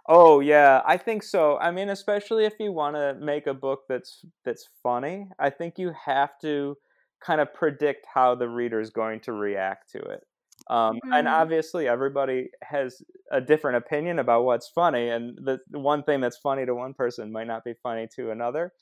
[0.08, 1.58] Oh yeah, I think so.
[1.58, 5.78] I mean, especially if you want to make a book that's that's funny, I think
[5.78, 6.76] you have to
[7.20, 10.24] kind of predict how the reader is going to react to it.
[10.68, 11.42] Um, and Mm.
[11.42, 13.00] obviously, everybody has
[13.30, 17.30] a different opinion about what's funny, and the one thing that's funny to one person
[17.32, 18.72] might not be funny to another.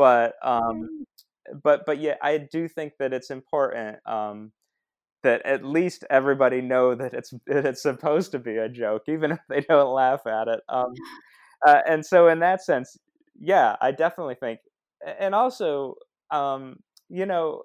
[0.00, 1.04] But um, Mm.
[1.62, 4.52] but but yeah, I do think that it's important um,
[5.22, 9.32] that at least everybody know that it's that it's supposed to be a joke, even
[9.32, 10.60] if they don't laugh at it.
[10.68, 10.94] Um,
[11.66, 12.96] uh, and so, in that sense,
[13.38, 14.60] yeah, I definitely think,
[15.20, 15.96] and also,
[16.30, 16.78] um,
[17.08, 17.62] you know,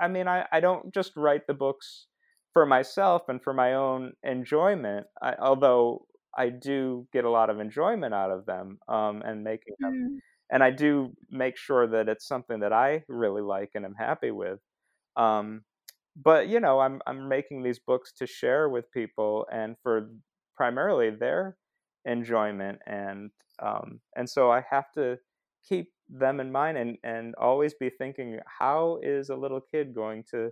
[0.00, 2.06] I mean, I, I don't just write the books
[2.52, 6.06] for myself and for my own enjoyment, I, although
[6.36, 9.92] I do get a lot of enjoyment out of them um, and making them.
[9.92, 10.20] Mm.
[10.50, 14.30] And I do make sure that it's something that I really like and am happy
[14.30, 14.60] with.
[15.16, 15.62] Um,
[16.16, 20.10] but you know, I'm I'm making these books to share with people and for
[20.56, 21.56] primarily their
[22.04, 23.30] enjoyment and
[23.62, 25.18] um, and so I have to
[25.68, 30.24] keep them in mind and and always be thinking how is a little kid going
[30.30, 30.50] to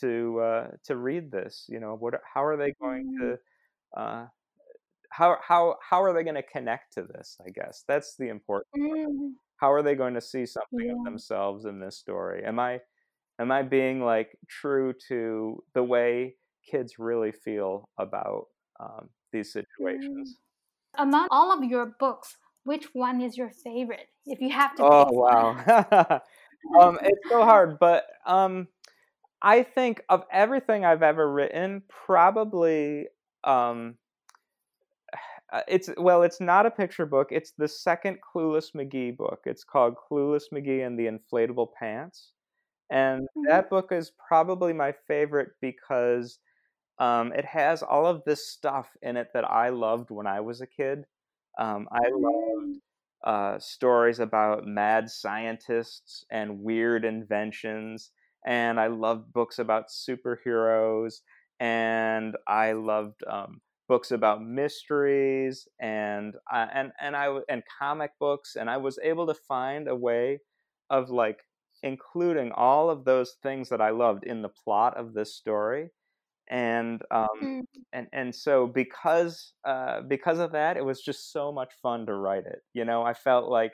[0.00, 3.38] to uh, to read this you know what how are they going to mm.
[3.96, 4.26] uh,
[5.10, 8.66] how how how are they going to connect to this i guess that's the important
[8.76, 9.30] mm.
[9.56, 10.92] how are they going to see something yeah.
[10.92, 12.78] of themselves in this story am i
[13.38, 16.34] am i being like true to the way
[16.68, 18.46] kids really feel about
[18.80, 20.36] um, these situations
[20.96, 21.02] mm.
[21.02, 25.08] among all of your books which one is your favorite if you have to oh
[25.10, 25.50] wow
[26.80, 28.68] um, it's so hard but um,
[29.40, 33.06] i think of everything i've ever written probably
[33.44, 33.94] um,
[35.52, 39.64] uh, it's well it's not a picture book it's the second clueless mcgee book it's
[39.64, 42.32] called clueless mcgee and the inflatable pants
[42.90, 43.48] and mm-hmm.
[43.48, 46.38] that book is probably my favorite because
[47.00, 50.60] um, it has all of this stuff in it that i loved when i was
[50.60, 51.04] a kid
[51.58, 53.54] um, I loved mm.
[53.56, 58.12] uh, stories about mad scientists and weird inventions,
[58.46, 61.16] and I loved books about superheroes,
[61.58, 68.56] and I loved um, books about mysteries and uh, and and I and comic books,
[68.56, 70.40] and I was able to find a way
[70.90, 71.40] of like
[71.82, 75.90] including all of those things that I loved in the plot of this story
[76.48, 77.62] and um, mm.
[77.92, 82.14] and and so because uh, because of that, it was just so much fun to
[82.14, 82.60] write it.
[82.72, 83.72] You know, I felt like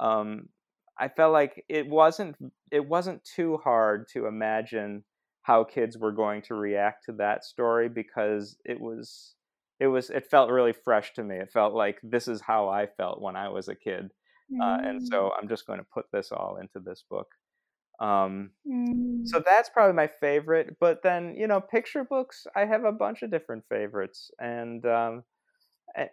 [0.00, 0.48] um,
[0.98, 2.36] I felt like it wasn't
[2.70, 5.04] it wasn't too hard to imagine
[5.42, 9.34] how kids were going to react to that story because it was
[9.80, 11.36] it was it felt really fresh to me.
[11.36, 14.10] It felt like this is how I felt when I was a kid,
[14.52, 14.60] mm.
[14.60, 15.30] uh, and so mm.
[15.38, 17.28] I'm just going to put this all into this book.
[18.00, 19.22] Um, mm.
[19.24, 20.76] So that's probably my favorite.
[20.80, 25.24] But then, you know, picture books, I have a bunch of different favorites, and um,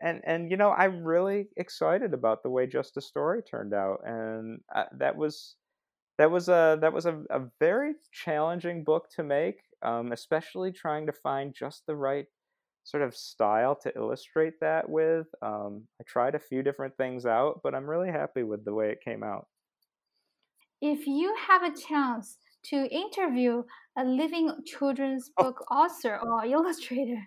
[0.01, 3.99] and and you know, I'm really excited about the way Just a Story turned out,
[4.05, 5.55] and uh, that was
[6.17, 11.05] that was a that was a, a very challenging book to make, um, especially trying
[11.07, 12.25] to find just the right
[12.85, 15.27] sort of style to illustrate that with.
[15.41, 18.91] Um, I tried a few different things out, but I'm really happy with the way
[18.91, 19.47] it came out.
[20.81, 23.63] If you have a chance to interview
[23.97, 25.45] a living children's oh.
[25.45, 25.75] book oh.
[25.75, 27.21] author or illustrator,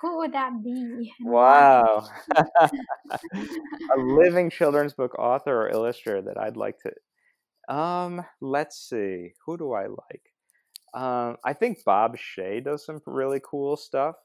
[0.00, 1.12] who would that be?
[1.20, 2.06] Wow.
[2.36, 7.74] a living children's book author or illustrator that I'd like to.
[7.74, 9.32] Um, let's see.
[9.46, 10.32] Who do I like?
[10.94, 14.16] Um, I think Bob Shea does some really cool stuff.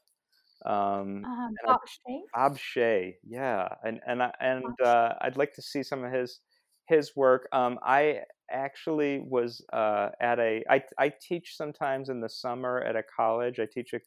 [0.64, 2.22] Um, uh, Bob Shea.
[2.34, 6.40] Bob Shea, yeah, and and I, and uh, I'd like to see some of his
[6.88, 7.48] his work.
[7.52, 10.64] Um, I actually was uh, at a.
[10.68, 13.60] I, I teach sometimes in the summer at a college.
[13.60, 14.00] I teach a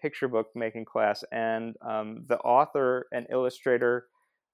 [0.00, 4.06] picture book making class, and um, the author and illustrator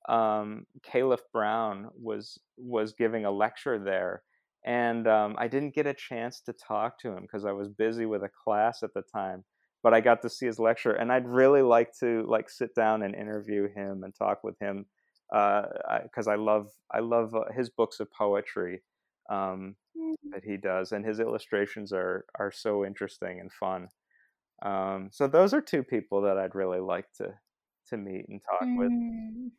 [0.09, 4.23] um, Calef Brown was was giving a lecture there,
[4.65, 8.07] and um, I didn't get a chance to talk to him because I was busy
[8.07, 9.45] with a class at the time.
[9.83, 13.03] But I got to see his lecture, and I'd really like to like sit down
[13.03, 14.87] and interview him and talk with him
[15.29, 18.83] because uh, I, I, love I love uh, his books of poetry
[19.31, 20.15] um, mm.
[20.31, 23.89] that he does, and his illustrations are are so interesting and fun.
[24.63, 27.35] Um, so those are two people that I'd really like to
[27.89, 28.79] to meet and talk mm.
[28.79, 29.53] with.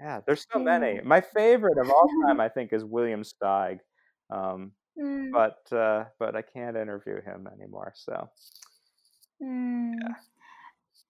[0.00, 1.00] Yeah, there's so many.
[1.04, 3.78] My favorite of all time, I think, is William Steig,
[4.30, 5.30] um, mm.
[5.32, 7.92] but uh, but I can't interview him anymore.
[7.94, 8.28] So
[9.40, 10.14] yeah.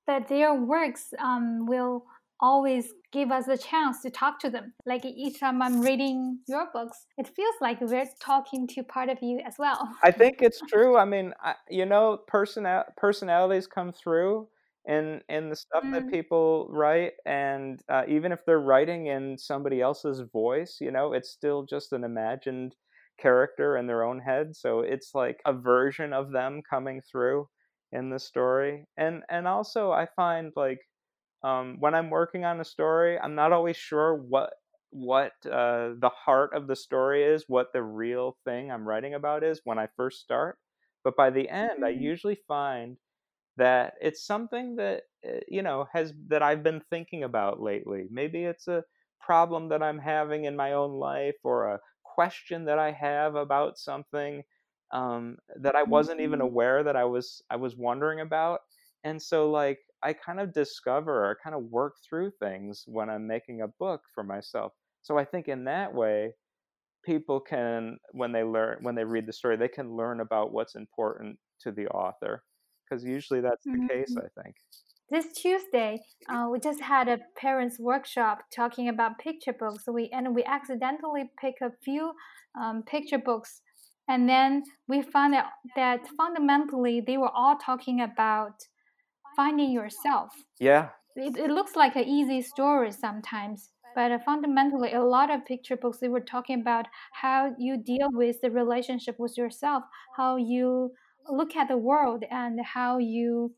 [0.06, 2.04] But their works um, will
[2.40, 4.72] always give us a chance to talk to them.
[4.86, 9.18] Like each time I'm reading your books, it feels like we're talking to part of
[9.22, 9.88] you as well.
[10.02, 10.96] I think it's true.
[10.96, 14.48] I mean, I, you know, personal personalities come through
[14.86, 15.92] in in the stuff mm.
[15.92, 21.12] that people write, and uh, even if they're writing in somebody else's voice, you know,
[21.12, 22.74] it's still just an imagined
[23.20, 24.54] character in their own head.
[24.54, 27.48] So it's like a version of them coming through
[27.92, 30.80] in the story, and and also I find like
[31.42, 34.54] um, when I'm working on a story, I'm not always sure what
[34.90, 39.44] what uh, the heart of the story is, what the real thing I'm writing about
[39.44, 40.58] is when I first start.
[41.04, 42.10] But by the end, I Mhm.
[42.10, 42.96] usually find
[43.56, 48.06] that it's something that uh, you know has that I've been thinking about lately.
[48.10, 48.84] Maybe it's a
[49.20, 53.78] problem that I'm having in my own life or a question that I have about
[53.78, 54.42] something
[54.92, 56.42] um, that I wasn't even Mhm.
[56.42, 58.60] aware that I was I was wondering about.
[59.04, 63.26] And so like I kind of discover or kind of work through things when I'm
[63.26, 64.72] making a book for myself.
[65.02, 66.34] So I think in that way
[67.04, 70.74] people can when they learn when they read the story they can learn about what's
[70.74, 72.44] important to the author
[72.84, 74.18] because usually that's the case Mhm.
[74.18, 74.56] I think.
[75.10, 79.84] This Tuesday, uh, we just had a parents' workshop talking about picture books.
[79.88, 82.14] We and we accidentally pick a few
[82.60, 83.62] um, picture books,
[84.08, 85.46] and then we found out
[85.76, 88.54] that fundamentally they were all talking about
[89.36, 90.32] finding yourself.
[90.58, 90.90] Yeah.
[91.16, 95.76] It, it looks like an easy story sometimes, but uh, fundamentally, a lot of picture
[95.76, 99.82] books they were talking about how you deal with the relationship with yourself,
[100.16, 100.92] how you
[101.28, 103.54] look at the world, and how you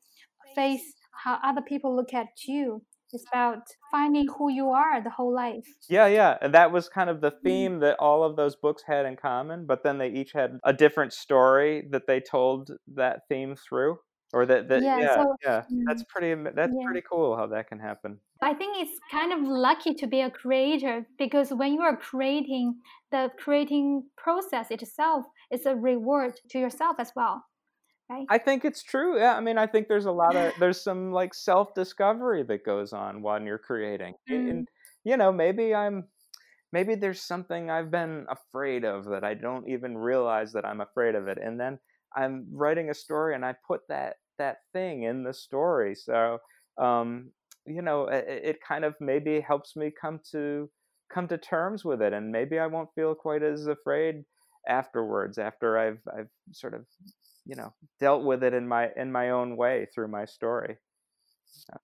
[0.55, 0.95] face
[1.25, 2.83] how other people look at you.
[3.13, 5.67] It's about finding who you are the whole life.
[5.89, 6.39] Yeah, yeah.
[6.41, 7.43] And that was kind of the Mm.
[7.45, 10.73] theme that all of those books had in common, but then they each had a
[10.73, 13.99] different story that they told that theme through.
[14.33, 15.65] Or that, that Yeah, yeah, so yeah.
[15.87, 16.85] That's mm, pretty that's yeah.
[16.85, 18.21] pretty cool how that can happen.
[18.43, 22.81] I think it's kind of lucky to be a creator because when you are creating,
[23.11, 27.45] the creating process itself is a reward to yourself as well,
[28.11, 28.29] right?
[28.29, 29.19] I think it's true.
[29.19, 32.65] Yeah, I mean, I think there's a lot of there's some like self discovery that
[32.65, 34.51] goes on when you're creating, and, Mm.
[34.51, 34.69] and
[35.05, 36.09] you know, maybe I'm
[36.73, 41.15] maybe there's something I've been afraid of that I don't even realize that I'm afraid
[41.17, 41.79] of it, and then
[42.17, 45.95] I'm writing a story and I put that that thing in the story.
[45.95, 46.39] So,
[46.79, 47.33] um,
[47.67, 50.71] you know, it, it kind of maybe helps me come to
[51.13, 54.25] come to terms with it, and maybe I won't feel quite as afraid
[54.69, 56.87] afterwards after I've I've sort of
[57.51, 60.79] you know dealt with it in my in my own way through my story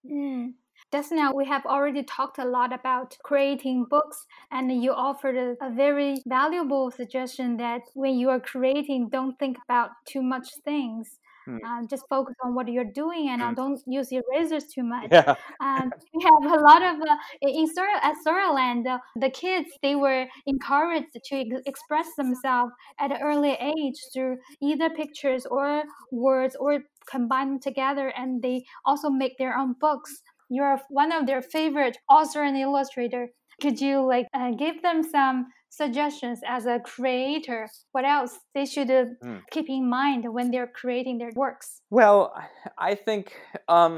[0.09, 0.55] Mm.
[0.93, 5.57] Just now, we have already talked a lot about creating books, and you offered a,
[5.61, 11.19] a very valuable suggestion that when you are creating, don't think about too much things.
[11.47, 11.59] Hmm.
[11.65, 13.57] Uh, just focus on what you're doing and uh, Mm.
[13.57, 15.13] don't use erasers too much.
[15.13, 19.69] yeah And we have a lot of uh, in Story at Storyland, uh, the kids
[19.83, 25.85] they were encouraged to ex- express themselves at an early age through either pictures or
[26.13, 26.81] words or
[27.11, 30.23] combine them together, and they also make their own books.
[30.49, 33.29] You're one of their favorite author and illustrator.
[33.61, 37.69] Could you like uh, give them some suggestions as a creator?
[37.93, 39.43] What else they should Mm.
[39.51, 41.83] keep in mind when they're creating their works?
[41.91, 42.33] well
[42.79, 43.25] i think
[43.69, 43.95] um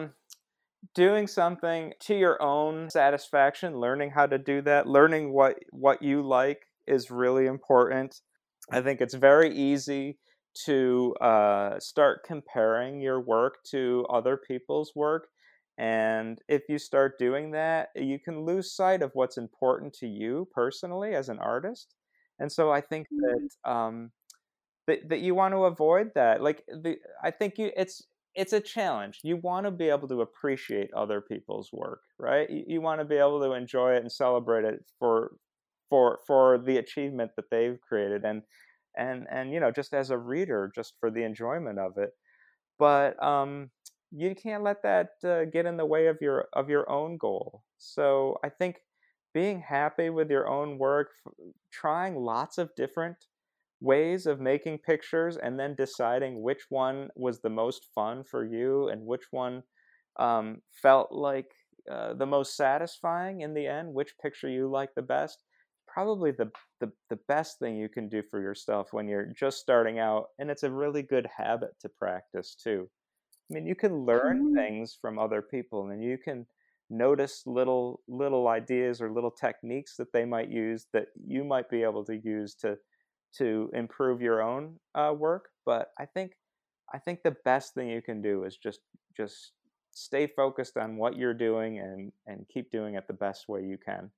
[0.94, 6.22] doing something to your own satisfaction learning how to do that learning what what you
[6.22, 8.10] like is really important
[8.70, 10.18] i think it's very easy
[10.66, 15.28] to uh, start comparing your work to other people's work
[15.78, 20.48] and if you start doing that you can lose sight of what's important to you
[20.52, 21.94] personally as an artist.
[22.40, 23.48] And so i think Mm.
[23.64, 24.12] that um,
[24.86, 26.42] that, that you want to avoid that.
[26.42, 28.02] Like the i think you it's
[28.34, 29.20] it's a challenge.
[29.24, 32.48] You want to be able to appreciate other people's work right?
[32.50, 35.36] You, you want to be able to enjoy it and celebrate it for
[35.90, 38.42] for for the achievement that they've created and
[38.96, 42.10] and and you know just as a reader just for the enjoyment of it.
[42.78, 43.70] But um
[44.11, 47.62] you can't let that uh, get in the way of your of your own goal
[47.78, 48.76] so i think
[49.34, 51.11] being happy with your own work
[51.72, 53.16] trying lots of different
[53.80, 58.88] ways of making pictures and then deciding which one was the most fun for you
[58.88, 59.62] and which one
[60.18, 61.52] um, felt like
[61.90, 65.44] uh, the most satisfying in the end, which picture you like the best.
[65.86, 66.50] Probably the,
[66.80, 70.50] the the best thing you can do for yourself when you're just starting out, and
[70.50, 72.90] it's a really good habit to practice too.
[73.51, 74.59] I mean, you can learn Mm.
[74.66, 76.46] things from other people, and you can
[76.90, 81.82] notice little little ideas or little techniques that they might use that you might be
[81.82, 82.78] able to use to
[83.34, 85.51] to improve your own uh, work.
[85.66, 86.32] But I think
[86.92, 88.80] I think the best thing you can do is just
[89.16, 89.53] just
[89.90, 93.78] stay focused on what you're doing and and keep doing it the best way you
[93.78, 94.12] can.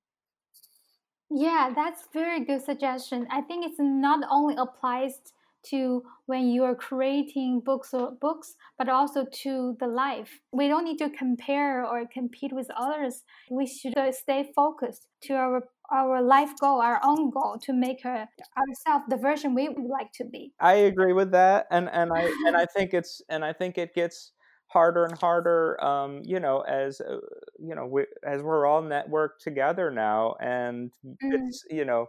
[1.31, 3.27] Yeah, that's very good suggestion.
[3.31, 5.33] I think it's not only applies
[5.65, 10.41] to when you are creating books or books, but also to the life.
[10.53, 13.25] We don't need to compare or compete with others.
[13.51, 18.29] We should stay focused to our our life goal, our own goal, to make our,
[18.57, 20.53] ourselves the version we would like to be.
[20.61, 23.95] I agree with that, and and I and I think it's and I think it
[23.95, 24.33] gets
[24.67, 25.83] harder and harder.
[25.83, 27.17] Um, you know, as uh,
[27.59, 30.93] you know, we, as we're all networked together now, and
[31.23, 31.31] Mm.
[31.33, 32.07] it's you know,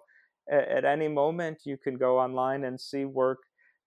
[0.51, 3.39] at, any moment you can go online and see work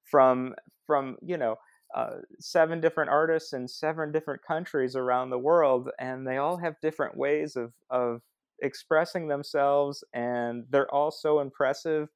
[0.02, 0.54] from
[0.86, 1.56] from you know
[1.94, 6.80] uh, seven different artists in seven different countries around the world, and they all have
[6.80, 8.22] different ways of of
[8.60, 12.08] expressing themselves, and they're all so impressive,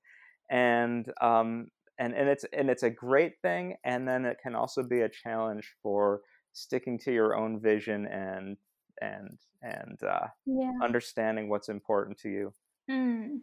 [0.51, 1.69] and um,
[1.99, 5.09] and and it's and it's a great thing, and then it can also be a
[5.09, 6.23] challenge for
[6.53, 8.57] sticking to your own vision and
[9.01, 10.83] and and uh, Yeah.
[10.83, 12.55] understanding what's important to you.
[12.89, 13.43] Mm.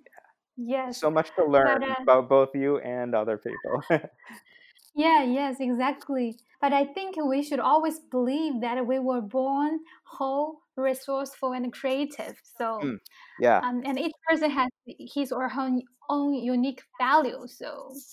[0.58, 1.02] Yes.
[1.02, 3.84] So much to learn uh, about both you and other people.
[4.96, 6.40] Yeah, yes, exactly.
[6.62, 12.42] But I think we should always believe that we were born whole, resourceful, and creative.
[12.58, 13.00] So, Mm,
[13.38, 13.64] yeah.
[13.64, 15.72] um, and each person has his or her
[16.10, 17.48] own unique value.
[17.48, 18.04] So,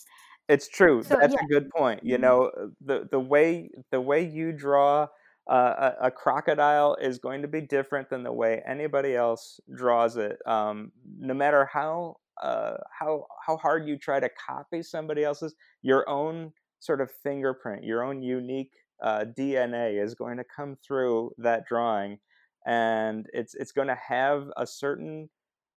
[0.48, 1.02] It's true.
[1.02, 1.40] so That's yeah.
[1.40, 2.04] a good point.
[2.04, 2.18] You Mhm.
[2.18, 5.08] know, uh, the the way the way you draw
[5.48, 10.16] uh, a, a crocodile is going to be different than the way anybody else draws
[10.16, 10.38] it.
[10.46, 16.08] Um, no matter how uh, how how hard you try to copy somebody else's, your
[16.08, 18.72] own sort of fingerprint, your own unique
[19.02, 22.18] uh, DNA is going to come through that drawing,
[22.66, 25.28] and it's it's going to have a certain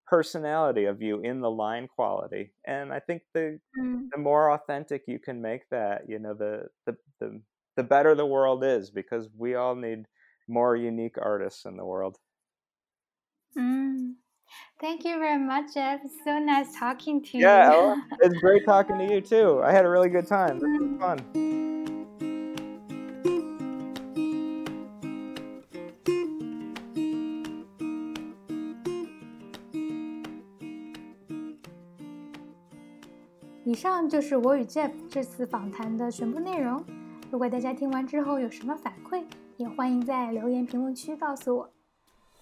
[0.08, 2.53] personality of you in the line quality.
[2.66, 6.68] And I think the Mm, the more authentic you can make that, you know, the
[6.86, 7.41] the the,
[7.78, 10.06] the better the world is because we all need
[10.47, 12.18] more unique artists in the world.
[13.56, 14.16] mm.
[14.81, 16.01] Thank you very much, Jeff.
[16.25, 17.77] So nice talking to Yeah, you.
[17.77, 19.62] Ella, it's great talking to you too.
[19.62, 20.59] I had a really good time.
[20.59, 21.18] This was fun.
[33.66, 36.83] 以上就是我与 Jeff 这次访谈的全部内容。
[37.31, 39.23] 如果大家听完之后有什么反馈，
[39.59, 41.71] 也欢迎在留言评论区告诉我。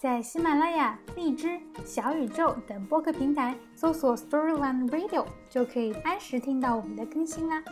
[0.03, 7.63] 在喜马拉雅、荔枝、小宇宙等播客平台搜索 Storyline Radio 就可以按时听到我们的更新啦。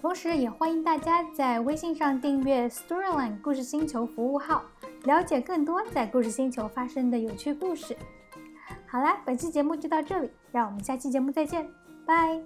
[0.00, 4.64] 同时，也欢迎大家在微信上订阅 Storyline 故事星球服务号，
[5.04, 7.94] 了解更多在故事星球发生的有趣故事。
[8.86, 11.68] 好啦，本期节目就到这里，让我们下期节目再见，
[12.06, 12.40] 拜。